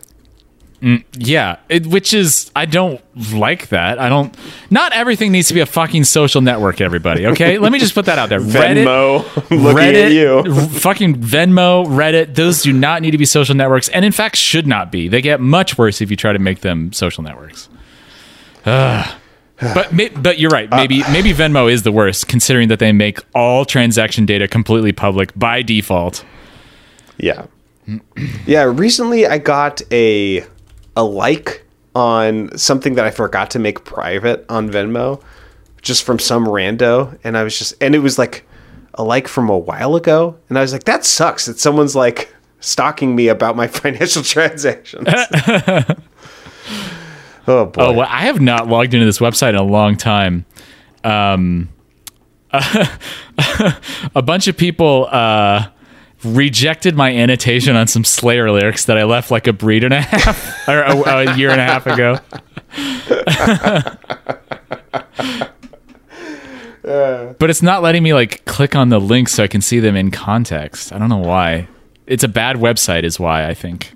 [0.83, 3.01] Mm, yeah, it, which is I don't
[3.33, 4.01] like that.
[4.01, 4.37] I don't.
[4.69, 6.81] Not everything needs to be a fucking social network.
[6.81, 7.57] Everybody, okay?
[7.61, 8.41] Let me just put that out there.
[8.41, 12.35] Venmo, Reddit, Reddit, fucking Venmo, Reddit.
[12.35, 15.07] Those do not need to be social networks, and in fact, should not be.
[15.07, 17.69] They get much worse if you try to make them social networks.
[18.67, 19.15] Ugh.
[19.75, 19.93] But
[20.23, 20.69] but you're right.
[20.71, 21.13] Maybe Uh.
[21.13, 25.63] maybe Venmo is the worst, considering that they make all transaction data completely public by
[25.63, 26.25] default.
[27.19, 27.47] Yeah.
[28.47, 30.45] Yeah, recently I got a
[30.97, 35.23] a like on something that I forgot to make private on Venmo
[35.83, 38.47] just from some rando and I was just and it was like
[38.95, 42.33] a like from a while ago and I was like that sucks that someone's like
[42.61, 45.07] stalking me about my financial transactions.
[47.47, 47.83] oh boy.
[47.83, 50.47] Oh, well, I have not logged into this website in a long time.
[51.05, 51.69] Um,
[52.53, 55.69] a bunch of people uh,
[56.25, 60.01] rejected my annotation on some Slayer lyrics that I left like a breed and a
[60.01, 62.19] half or a, a year and a half ago.
[67.39, 69.97] but it's not letting me like click on the links so I can see them
[69.97, 70.93] in context.
[70.93, 71.69] I don't know why.
[72.07, 73.95] It's a bad website, is why I think.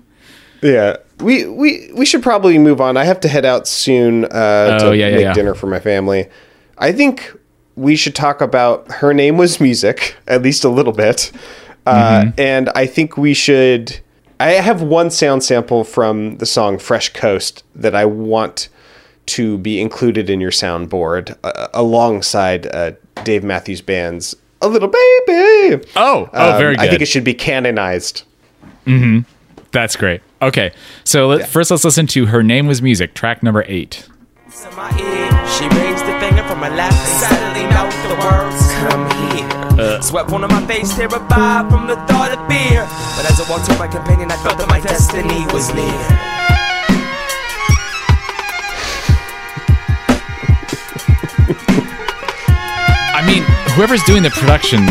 [0.63, 2.97] Yeah, we we we should probably move on.
[2.97, 5.33] I have to head out soon uh, Oh, to yeah, make yeah.
[5.33, 6.27] dinner for my family.
[6.77, 7.33] I think
[7.75, 11.31] we should talk about her name was music at least a little bit,
[11.85, 12.39] uh, Mm-hmm.
[12.39, 13.99] and I think we should.
[14.39, 18.69] I have one sound sample from the song "Fresh Coast" that I want
[19.27, 22.91] to be included in your soundboard uh, alongside uh,
[23.23, 26.85] Dave Matthews Band's "A Little Baby." Oh, oh, Um, very good.
[26.85, 28.21] I think it should be canonized.
[29.71, 30.21] That's great.
[30.41, 30.71] Okay,
[31.03, 34.07] so let, first let's listen to "Her Name Was Music," track number eight.
[34.47, 34.53] in.
[35.57, 39.05] She raised the finger from her left and suddenly know the words come
[39.35, 39.47] here.
[39.79, 42.83] Uh, Swept one of my face, terrified from the thought of beer.
[43.15, 46.27] But as I walked to my companion, I felt that my destiny was near.
[53.13, 53.43] I mean,
[53.75, 54.85] whoever's doing the production,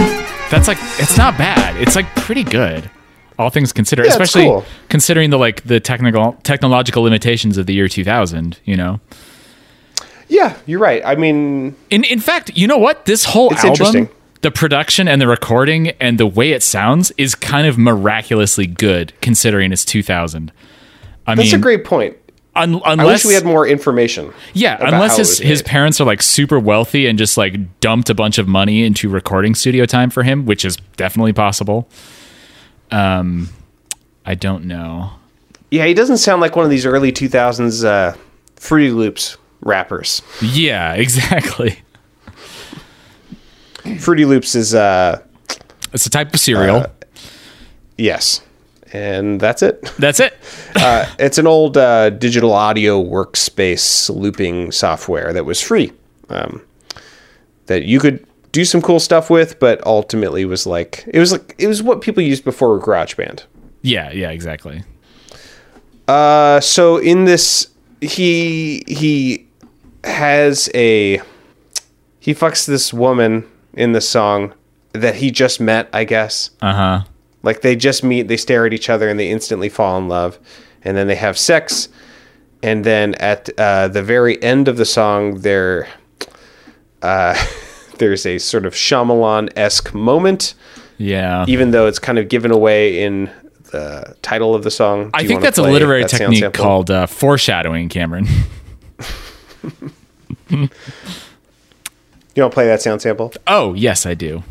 [0.50, 1.76] that's like it's not bad.
[1.76, 2.90] It's like pretty good,
[3.38, 4.06] all things considered.
[4.06, 4.64] Yeah, especially cool.
[4.88, 8.58] considering the like the technical technological limitations of the year 2000.
[8.64, 9.00] You know.
[10.28, 11.02] Yeah, you're right.
[11.04, 13.04] I mean, In in fact, you know what?
[13.04, 14.08] This whole album,
[14.42, 19.12] the production and the recording and the way it sounds is kind of miraculously good
[19.20, 20.50] considering it's 2000.
[21.28, 22.16] I that's mean, a great point.
[22.56, 24.32] un- I unless wish we had more information.
[24.52, 28.38] Yeah, unless his his parents are like super wealthy and just like dumped a bunch
[28.38, 31.88] of money into recording studio time for him, which is definitely possible.
[32.90, 33.48] Um,
[34.24, 35.10] I don't know.
[35.70, 38.16] Yeah, he doesn't sound like one of these early 2000s uh,
[38.56, 40.22] Fruity Loops rappers.
[40.40, 41.78] Yeah, exactly.
[44.00, 45.22] Fruity Loops is, uh,
[45.92, 46.86] It's a type of cereal.
[47.96, 48.42] yes.
[48.92, 49.82] And that's it.
[49.98, 50.34] That's it.
[50.76, 55.90] Uh, it's an old uh, digital audio workspace looping software that was free.
[56.28, 56.60] Um,
[57.64, 58.24] that you could
[58.56, 62.00] do some cool stuff with, but ultimately was like it was like it was what
[62.00, 63.44] people used before GarageBand.
[63.82, 64.82] Yeah, yeah, exactly.
[66.08, 67.68] Uh, so in this,
[68.00, 69.46] he he
[70.04, 71.20] has a
[72.18, 74.54] he fucks this woman in the song
[74.94, 76.48] that he just met, I guess.
[76.62, 77.04] Uh huh.
[77.42, 80.38] Like they just meet, they stare at each other, and they instantly fall in love,
[80.82, 81.90] and then they have sex,
[82.62, 85.88] and then at uh, the very end of the song, there,
[87.02, 87.36] uh,
[87.98, 90.54] there's a sort of Shyamalan esque moment,
[90.98, 91.44] Yeah.
[91.48, 93.30] even though it's kind of given away in
[93.72, 95.04] the title of the song.
[95.06, 98.26] Do I think that's a literary that technique called uh, foreshadowing, Cameron.
[100.50, 103.32] You don't play that sound sample?
[103.46, 104.44] Oh, yes, I do.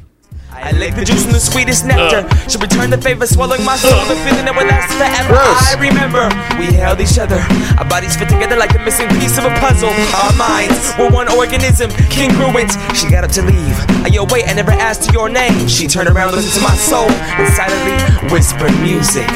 [0.56, 2.26] I lick the juice from the sweetest nectar.
[2.26, 2.47] Uh.
[2.47, 5.36] Should return the favor, swallowing my soul The feeling that will last forever.
[5.36, 5.62] Gross.
[5.62, 6.26] I remember
[6.58, 7.38] we held each other.
[7.78, 9.93] Our bodies fit together like a missing piece of a puzzle.
[10.26, 12.74] Our minds were one organism, congruent.
[12.97, 13.78] She got up to leave.
[14.01, 15.68] I yo, wait, I never asked your name.
[15.68, 17.95] She turned around, listened to my soul, and silently
[18.34, 19.28] whispered music.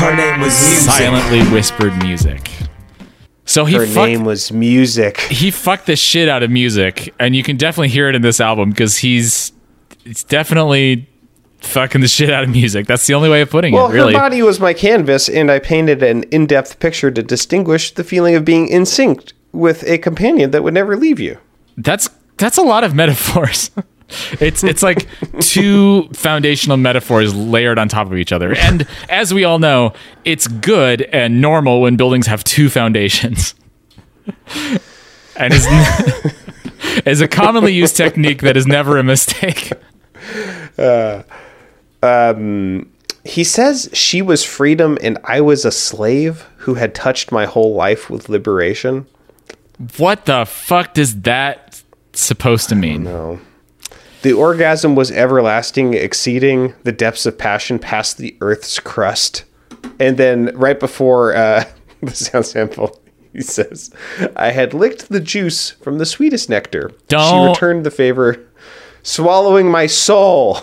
[0.00, 0.90] Her name was music.
[0.90, 2.50] Silently whispered music.
[3.44, 5.20] So he Her fucked, name was Music.
[5.20, 8.40] he fucked the shit out of music, and you can definitely hear it in this
[8.40, 9.52] album because he's
[10.08, 11.08] it's definitely
[11.60, 12.86] fucking the shit out of music.
[12.86, 13.94] That's the only way of putting Well, it.
[13.94, 18.04] Really, her body was my canvas, and I painted an in-depth picture to distinguish the
[18.04, 21.38] feeling of being in sync with a companion that would never leave you.
[21.76, 23.70] that's that's a lot of metaphors.
[24.40, 25.06] It's it's like
[25.40, 28.54] two foundational metaphors layered on top of each other.
[28.56, 29.92] And as we all know,
[30.24, 33.54] it's good and normal when buildings have two foundations.
[35.36, 35.66] And is
[37.06, 39.72] is a commonly used technique that is never a mistake.
[43.24, 47.74] He says she was freedom and I was a slave who had touched my whole
[47.74, 49.06] life with liberation.
[49.96, 53.04] What the fuck does that supposed to mean?
[53.04, 53.40] No.
[54.22, 59.44] The orgasm was everlasting, exceeding the depths of passion past the earth's crust.
[60.00, 61.64] And then right before uh,
[62.02, 63.00] the sound sample,
[63.32, 63.92] he says,
[64.34, 66.90] I had licked the juice from the sweetest nectar.
[66.90, 68.44] She Don't- returned the favor,
[69.02, 70.58] swallowing my soul.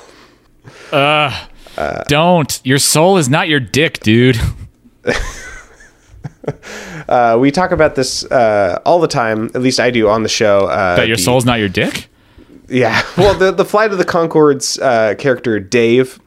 [2.08, 2.62] Don't.
[2.64, 4.40] Your soul is not your dick, dude.
[7.10, 10.30] Uh, we talk about this uh, all the time, at least I do on the
[10.30, 10.66] show.
[10.68, 12.08] Uh, That your the- soul's not your dick?
[12.68, 13.02] Yeah.
[13.18, 16.20] Well, the the Flight of the Conchords uh, character Dave,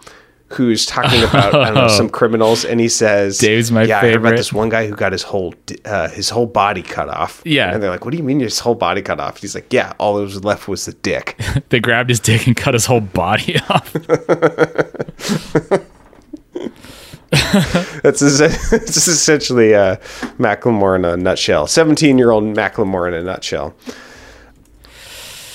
[0.50, 4.16] who's talking about don't know some criminals, and he says, Dave's my yeah, I heard
[4.16, 7.42] about this one guy who got his whole uh, his whole body cut off.
[7.44, 7.72] Yeah.
[7.72, 9.92] and they're like, "What do you mean his whole body cut off?" He's like, "Yeah,
[9.98, 11.38] all that was left was the dick."
[11.70, 13.92] They grabbed his dick and cut his whole body off.
[18.02, 19.96] That's it's essentially uh,
[20.38, 21.66] Macklemore in a nutshell.
[21.66, 23.74] Seventeen year old Macklemore in a nutshell.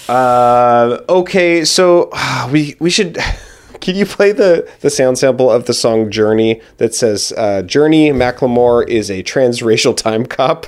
[0.07, 2.11] Uh, okay, so
[2.51, 3.17] we we should.
[3.84, 8.11] Can you play the the sound sample of the song "Journey" that says uh, "Journey
[8.11, 10.67] Macklemore is a transracial time cop"?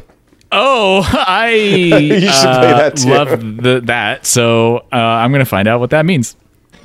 [0.51, 1.47] Oh, I
[1.97, 3.09] You should play uh, that too.
[3.09, 3.29] love
[3.63, 4.25] the, that.
[4.25, 6.35] So uh, I'm gonna find out what that means.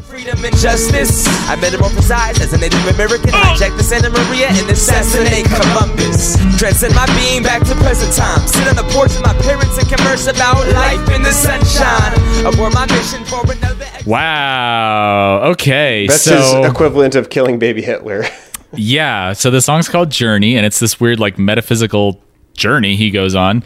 [0.02, 1.26] Freedom and justice.
[1.48, 3.30] I better as a Native American.
[3.34, 6.36] I Hijack the Santa Maria and assassinate Columbus.
[6.58, 8.40] Transcend my being back to present time.
[8.46, 12.14] Sit on the porch with my parents and converse about life in the sunshine.
[12.46, 13.86] Aboard my mission for another.
[14.06, 15.50] Wow.
[15.52, 16.06] Okay.
[16.06, 18.24] That's so his equivalent of killing baby Hitler.
[18.72, 19.32] yeah.
[19.32, 22.22] So the song's called Journey, and it's this weird like metaphysical
[22.54, 23.62] journey he goes on.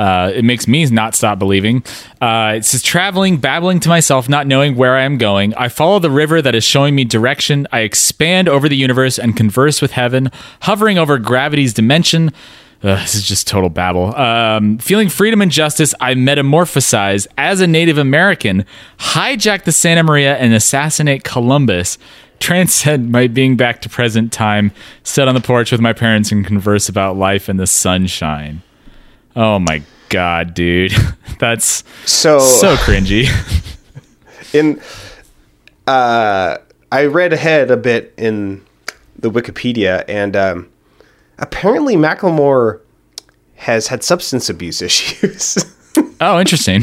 [0.00, 1.84] Uh, it makes me not stop believing.
[2.22, 5.52] Uh, it says traveling, babbling to myself, not knowing where I am going.
[5.56, 7.66] I follow the river that is showing me direction.
[7.70, 10.30] I expand over the universe and converse with heaven,
[10.62, 12.32] hovering over gravity's dimension.
[12.82, 14.16] Ugh, this is just total babble.
[14.16, 18.64] Um, feeling freedom and justice, I metamorphosize as a Native American,
[19.00, 21.98] hijack the Santa Maria and assassinate Columbus.
[22.38, 24.72] Transcend my being back to present time,
[25.02, 28.62] sit on the porch with my parents and converse about life and the sunshine.
[29.36, 30.92] Oh my god, dude.
[31.38, 33.28] That's So, so cringy.
[34.54, 34.80] in
[35.86, 36.58] uh,
[36.92, 38.64] I read ahead a bit in
[39.18, 40.68] the Wikipedia, and um,
[41.38, 42.80] apparently Macklemore
[43.56, 45.64] has had substance abuse issues.
[46.20, 46.82] Oh, interesting.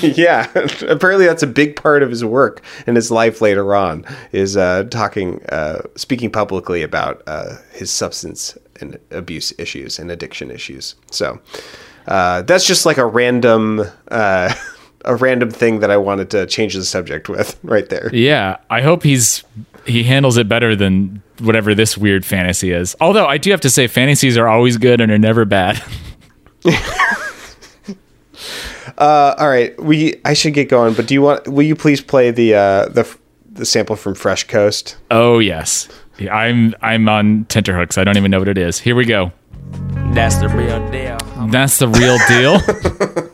[0.00, 0.50] yeah,
[0.88, 4.84] apparently that's a big part of his work and his life later on is uh,
[4.90, 10.94] talking, uh, speaking publicly about uh, his substance and abuse issues and addiction issues.
[11.10, 11.40] So
[12.06, 14.54] uh, that's just like a random, uh,
[15.04, 18.10] a random thing that I wanted to change the subject with right there.
[18.12, 19.44] Yeah, I hope he's
[19.86, 22.96] he handles it better than whatever this weird fantasy is.
[23.00, 25.82] Although I do have to say fantasies are always good and are never bad.
[28.98, 31.46] Uh, all right, we I should get going, but do you want?
[31.48, 33.16] Will you please play the uh, the
[33.50, 34.96] the sample from Fresh Coast?
[35.10, 35.88] Oh yes.
[36.18, 37.98] Yeah, I'm I'm on tenterhooks.
[37.98, 38.78] I don't even know what it is.
[38.78, 39.32] Here we go.
[40.12, 41.18] That's the real deal.
[41.50, 42.60] That's the real deal.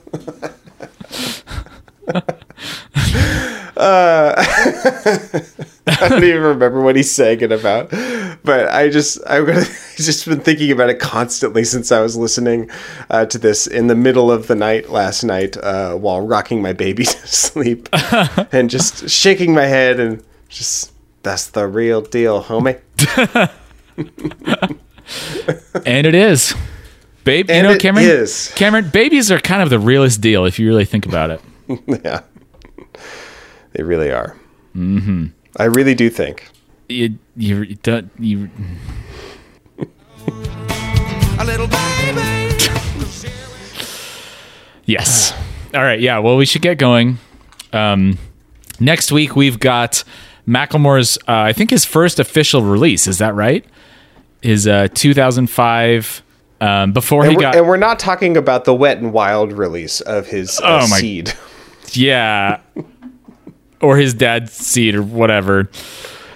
[5.86, 7.90] I don't even remember what he's saying it about,
[8.44, 9.46] but I just I've
[9.96, 12.70] just been thinking about it constantly since I was listening
[13.10, 16.72] uh, to this in the middle of the night last night uh, while rocking my
[16.72, 17.88] baby to sleep
[18.52, 20.91] and just shaking my head and just
[21.22, 22.80] that's the real deal, homie.
[25.86, 26.54] and it is.
[27.24, 28.52] Babe, you And know, Cameron, is.
[28.56, 31.40] Cameron, babies are kind of the realest deal if you really think about it.
[32.04, 32.22] yeah,
[33.72, 34.36] they really are.
[34.74, 35.26] Mm-hmm.
[35.56, 36.48] I really do think.
[36.88, 38.50] You, you, you don't, you,
[41.38, 42.58] A little baby.
[44.84, 45.32] Yes.
[45.74, 46.00] All right.
[46.00, 46.18] Yeah.
[46.18, 47.18] Well, we should get going.
[47.72, 48.18] Um,
[48.80, 50.02] next week we've got
[50.46, 51.16] Macklemore's.
[51.28, 53.06] Uh, I think his first official release.
[53.06, 53.64] Is that right?
[54.42, 56.22] His uh, 2005.
[56.60, 59.52] Um, before he And we're, got and we're not talking about the wet and wild
[59.52, 61.32] release of his uh, Oh my- seed.
[61.92, 62.60] yeah,
[63.80, 65.68] or his dad's seed or whatever.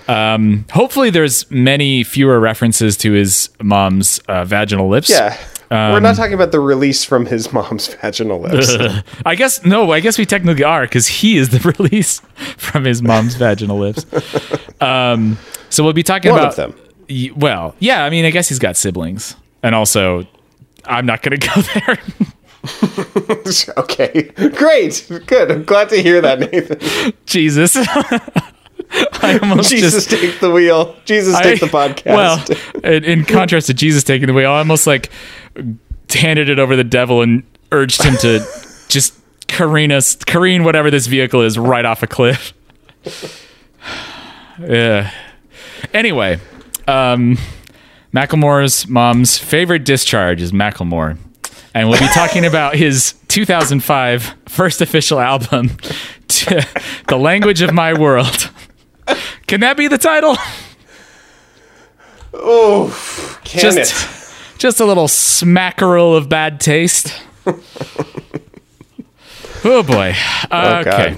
[0.09, 5.09] Um, hopefully, there's many fewer references to his mom's uh, vaginal lips.
[5.11, 5.37] Yeah.
[5.71, 8.75] We're Um, not talking about the release from his mom's vaginal lips.
[9.27, 9.91] I guess no.
[9.93, 12.21] I guess we technically are because he is the release
[12.57, 14.07] from his mom's vaginal lips.
[14.81, 15.39] Um,
[15.71, 16.75] so we'll be talking One about them.
[17.37, 18.05] Well, yeah.
[18.05, 20.27] I mean, I guess he's got siblings, and also,
[20.85, 21.99] I'm not going to go there.
[23.79, 24.23] okay.
[24.57, 25.07] Great.
[25.27, 25.51] Good.
[25.51, 27.13] I'm glad to hear that, Nathan.
[27.27, 30.11] Jesus, I almost Jesus just.
[30.11, 30.97] take the wheel.
[31.05, 32.07] Jesus I- take the podcast.
[32.07, 32.45] Well,
[32.93, 35.11] in, in contrast to Jesus taking the wheel, I almost like
[36.13, 37.43] handed it over the devil and
[37.73, 38.41] urged him to
[38.89, 39.15] just
[39.49, 42.53] careen us, careen whatever this vehicle is right off a cliff.
[44.59, 45.11] yeah.
[45.93, 46.39] Anyway,
[46.89, 47.39] um,
[48.13, 51.19] Macklemore's mom's favorite discharge is Macklemore.
[51.75, 55.69] And we'll be talking about his 2005 first official album,
[56.29, 58.51] The Language of My World.
[59.47, 60.37] Can that be the title?
[62.33, 64.26] oh, can just, it?
[64.59, 67.13] Just a little smackerel of bad taste.
[69.65, 70.15] oh boy.
[70.51, 70.87] Uh, God.
[70.87, 71.17] okay.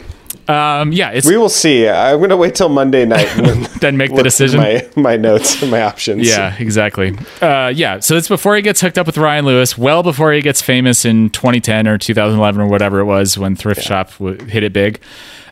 [0.48, 1.86] Um, yeah, it's We will see.
[1.86, 4.60] I'm going to wait till Monday night and then make the decision.
[4.60, 6.26] My, my notes and my options.
[6.26, 7.18] Yeah, exactly.
[7.42, 10.40] Uh, yeah, so it's before he gets hooked up with Ryan Lewis, well before he
[10.40, 14.62] gets famous in 2010 or 2011 or whatever it was when Thrift Shop w- hit
[14.62, 15.00] it big.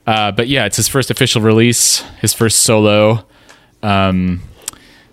[0.07, 3.27] Uh, but yeah, it's his first official release, his first solo,
[3.83, 4.41] um,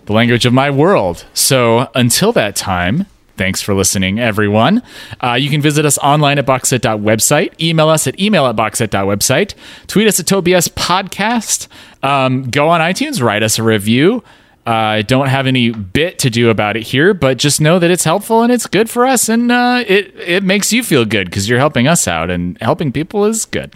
[0.06, 1.24] The Language of My World.
[1.32, 3.06] So until that time,
[3.36, 4.82] thanks for listening, everyone.
[5.22, 9.54] Uh, you can visit us online at boxset.website, email us at email at boxset.website,
[9.86, 11.68] tweet us at Tobias Podcast,
[12.02, 14.22] um, go on iTunes, write us a review.
[14.66, 17.90] Uh, I don't have any bit to do about it here, but just know that
[17.90, 21.26] it's helpful and it's good for us, and uh, it it makes you feel good
[21.26, 23.74] because you're helping us out, and helping people is good.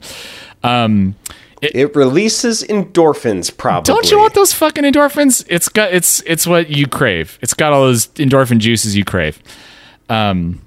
[0.62, 1.14] Um,
[1.60, 3.93] It releases endorphins, probably.
[3.93, 5.44] don't you want those fucking endorphins?
[5.48, 7.39] It's got it's it's what you crave.
[7.43, 9.43] It's got all those endorphin juices you crave.
[10.09, 10.60] Um,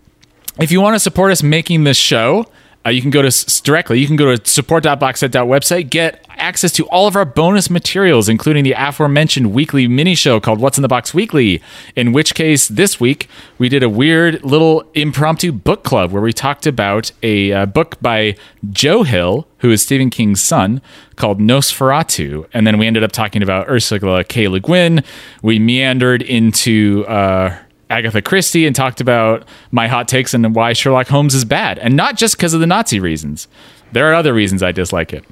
[0.59, 2.45] if you want to support us making this show,
[2.86, 3.99] uh, you can go to directly.
[3.99, 8.74] You can go to support.boxset.website, get access to all of our bonus materials, including the
[8.74, 11.62] aforementioned weekly mini show called What's in the Box Weekly.
[11.95, 13.30] In which case, this week
[13.60, 17.98] we did a weird little impromptu book club where we talked about a uh, book
[18.02, 18.36] by
[18.72, 20.82] Joe Hill, who is Stephen King's son,
[21.16, 22.48] called NOS4A2.
[22.53, 24.48] And then we ended up talking about Ursula K.
[24.48, 25.03] Le Guin.
[25.44, 27.06] We meandered into.
[27.08, 27.58] Uh,
[27.91, 31.95] Agatha Christie and talked about my hot takes and why Sherlock Holmes is bad, and
[31.95, 33.47] not just because of the Nazi reasons.
[33.91, 35.26] There are other reasons I dislike it.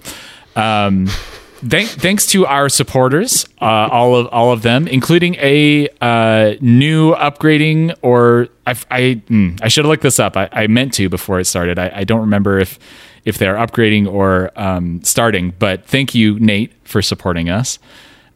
[0.56, 6.56] Um, thank, thanks to our supporters, uh, all of all of them, including a uh,
[6.60, 10.36] new upgrading or I I, mm, I should have looked this up.
[10.36, 11.80] I, I meant to before it started.
[11.80, 12.78] I, I don't remember if
[13.26, 17.80] if they're upgrading or um, starting, but thank you, Nate, for supporting us.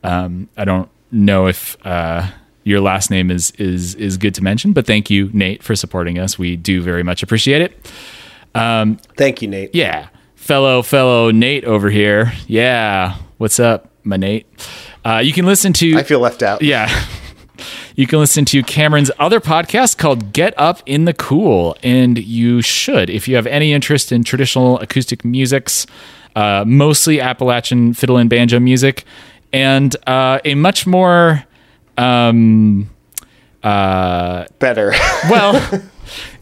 [0.04, 2.30] Um, I don't know if uh,
[2.64, 6.18] your last name is is is good to mention, but thank you, Nate, for supporting
[6.20, 6.38] us.
[6.40, 7.92] We do very much appreciate it.
[8.54, 9.74] Thank you, Nate.
[9.74, 12.34] Yeah, fellow fellow Nate over here.
[12.48, 14.46] Yeah, what's up, my Nate?
[15.06, 16.62] Uh, you can listen to I feel left out.
[16.62, 16.90] yeah.
[17.96, 22.64] You can listen to Cameron's other podcast called Get Up in the Cool, and you
[22.64, 25.86] should if you have any interest in traditional acoustic musics,
[26.36, 29.04] uh, mostly Appalachian fiddle and banjo music,
[29.54, 31.46] and uh, a much more
[31.98, 32.90] um,
[33.62, 34.90] uh, Better.
[35.30, 35.82] well,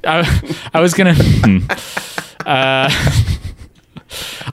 [0.04, 1.14] I, I was gonna.
[1.16, 1.60] hmm.
[2.46, 2.90] Uh,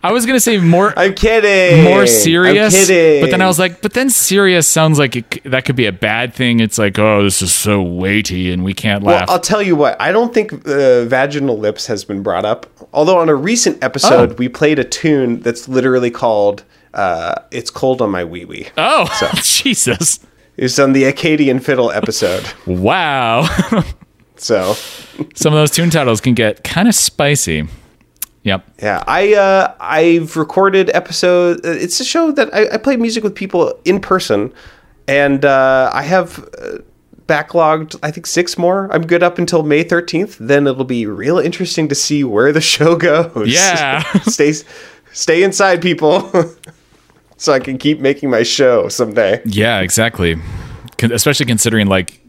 [0.02, 1.82] I was gonna say more I'm kidding.
[1.82, 3.20] more serious, I'm kidding.
[3.22, 5.92] but then I was like, but then serious sounds like it, that could be a
[5.92, 6.60] bad thing.
[6.60, 9.26] It's like, oh, this is so weighty, and we can't laugh.
[9.26, 9.34] Well.
[9.36, 10.00] I'll tell you what.
[10.00, 12.66] I don't think uh, vaginal lips has been brought up.
[12.92, 14.34] Although on a recent episode, Oh.
[14.34, 16.62] we played a tune that's literally called
[16.94, 19.08] uh, "It's Cold on My Wee Wee." oh,
[19.42, 20.20] Jesus!
[20.58, 22.44] It's on the Acadian Fiddle episode.
[22.66, 23.46] Wow,
[24.36, 24.74] so
[25.34, 27.66] some of those tune titles can get kind of spicy.
[28.44, 28.64] Yep.
[28.82, 31.64] yeah, I uh, I've recorded episode.
[31.64, 34.52] uh, It's a show that I, I play music with people in person,
[35.06, 36.38] and uh, I have.
[36.60, 36.78] Uh,
[37.28, 41.38] backlogged i think six more i'm good up until may 13th then it'll be real
[41.38, 44.00] interesting to see where the show goes Yeah.
[44.22, 44.54] stay
[45.12, 46.20] stay inside people
[47.38, 50.36] so i can keep making my show someday Yeah, exactly.
[51.00, 52.20] Especially considering like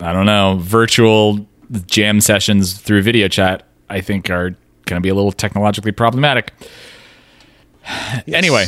[0.00, 1.46] I don't know, virtual
[1.86, 4.50] jam sessions through video chat I think are
[4.86, 6.52] going to be a little technologically problematic.
[8.28, 8.66] Anyway,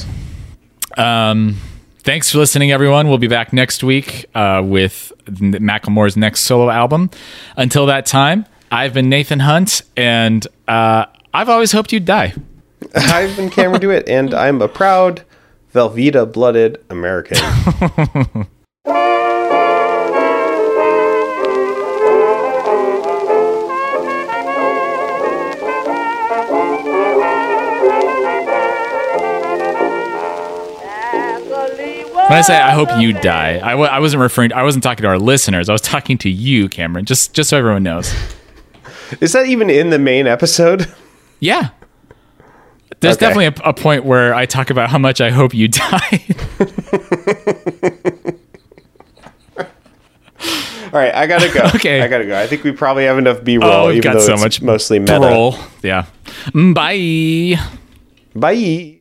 [0.97, 1.57] um
[2.01, 3.09] thanks for listening everyone.
[3.09, 7.11] We'll be back next week uh with Macklemore's next solo album.
[7.57, 12.35] Until that time, I've been Nathan Hunt and uh I've always hoped you'd die.
[12.95, 15.25] i've been cameron dewitt and i'm a proud
[15.77, 17.37] velveeta blooded american
[32.29, 34.53] When I say I hope you die, I w- I wasn't referring.
[34.53, 35.69] I wasn't talking to our listeners.
[35.69, 37.05] I was talking to you, Cameron.
[37.05, 38.13] Just just so everyone knows.
[39.21, 40.93] is that even in the main episode
[41.39, 41.69] Yeah.
[43.01, 43.27] There's Okay.
[43.27, 46.25] definitely a, a point where I talk about how much I hope you die.
[50.93, 52.01] all right i gotta go Okay.
[52.01, 54.37] i gotta go i think we probably have enough b-roll oh, we've even got though
[54.37, 55.57] so much mostly meta Roll.
[55.83, 56.07] Yeah.
[56.53, 57.61] Mm, Bye.
[58.39, 58.96] bye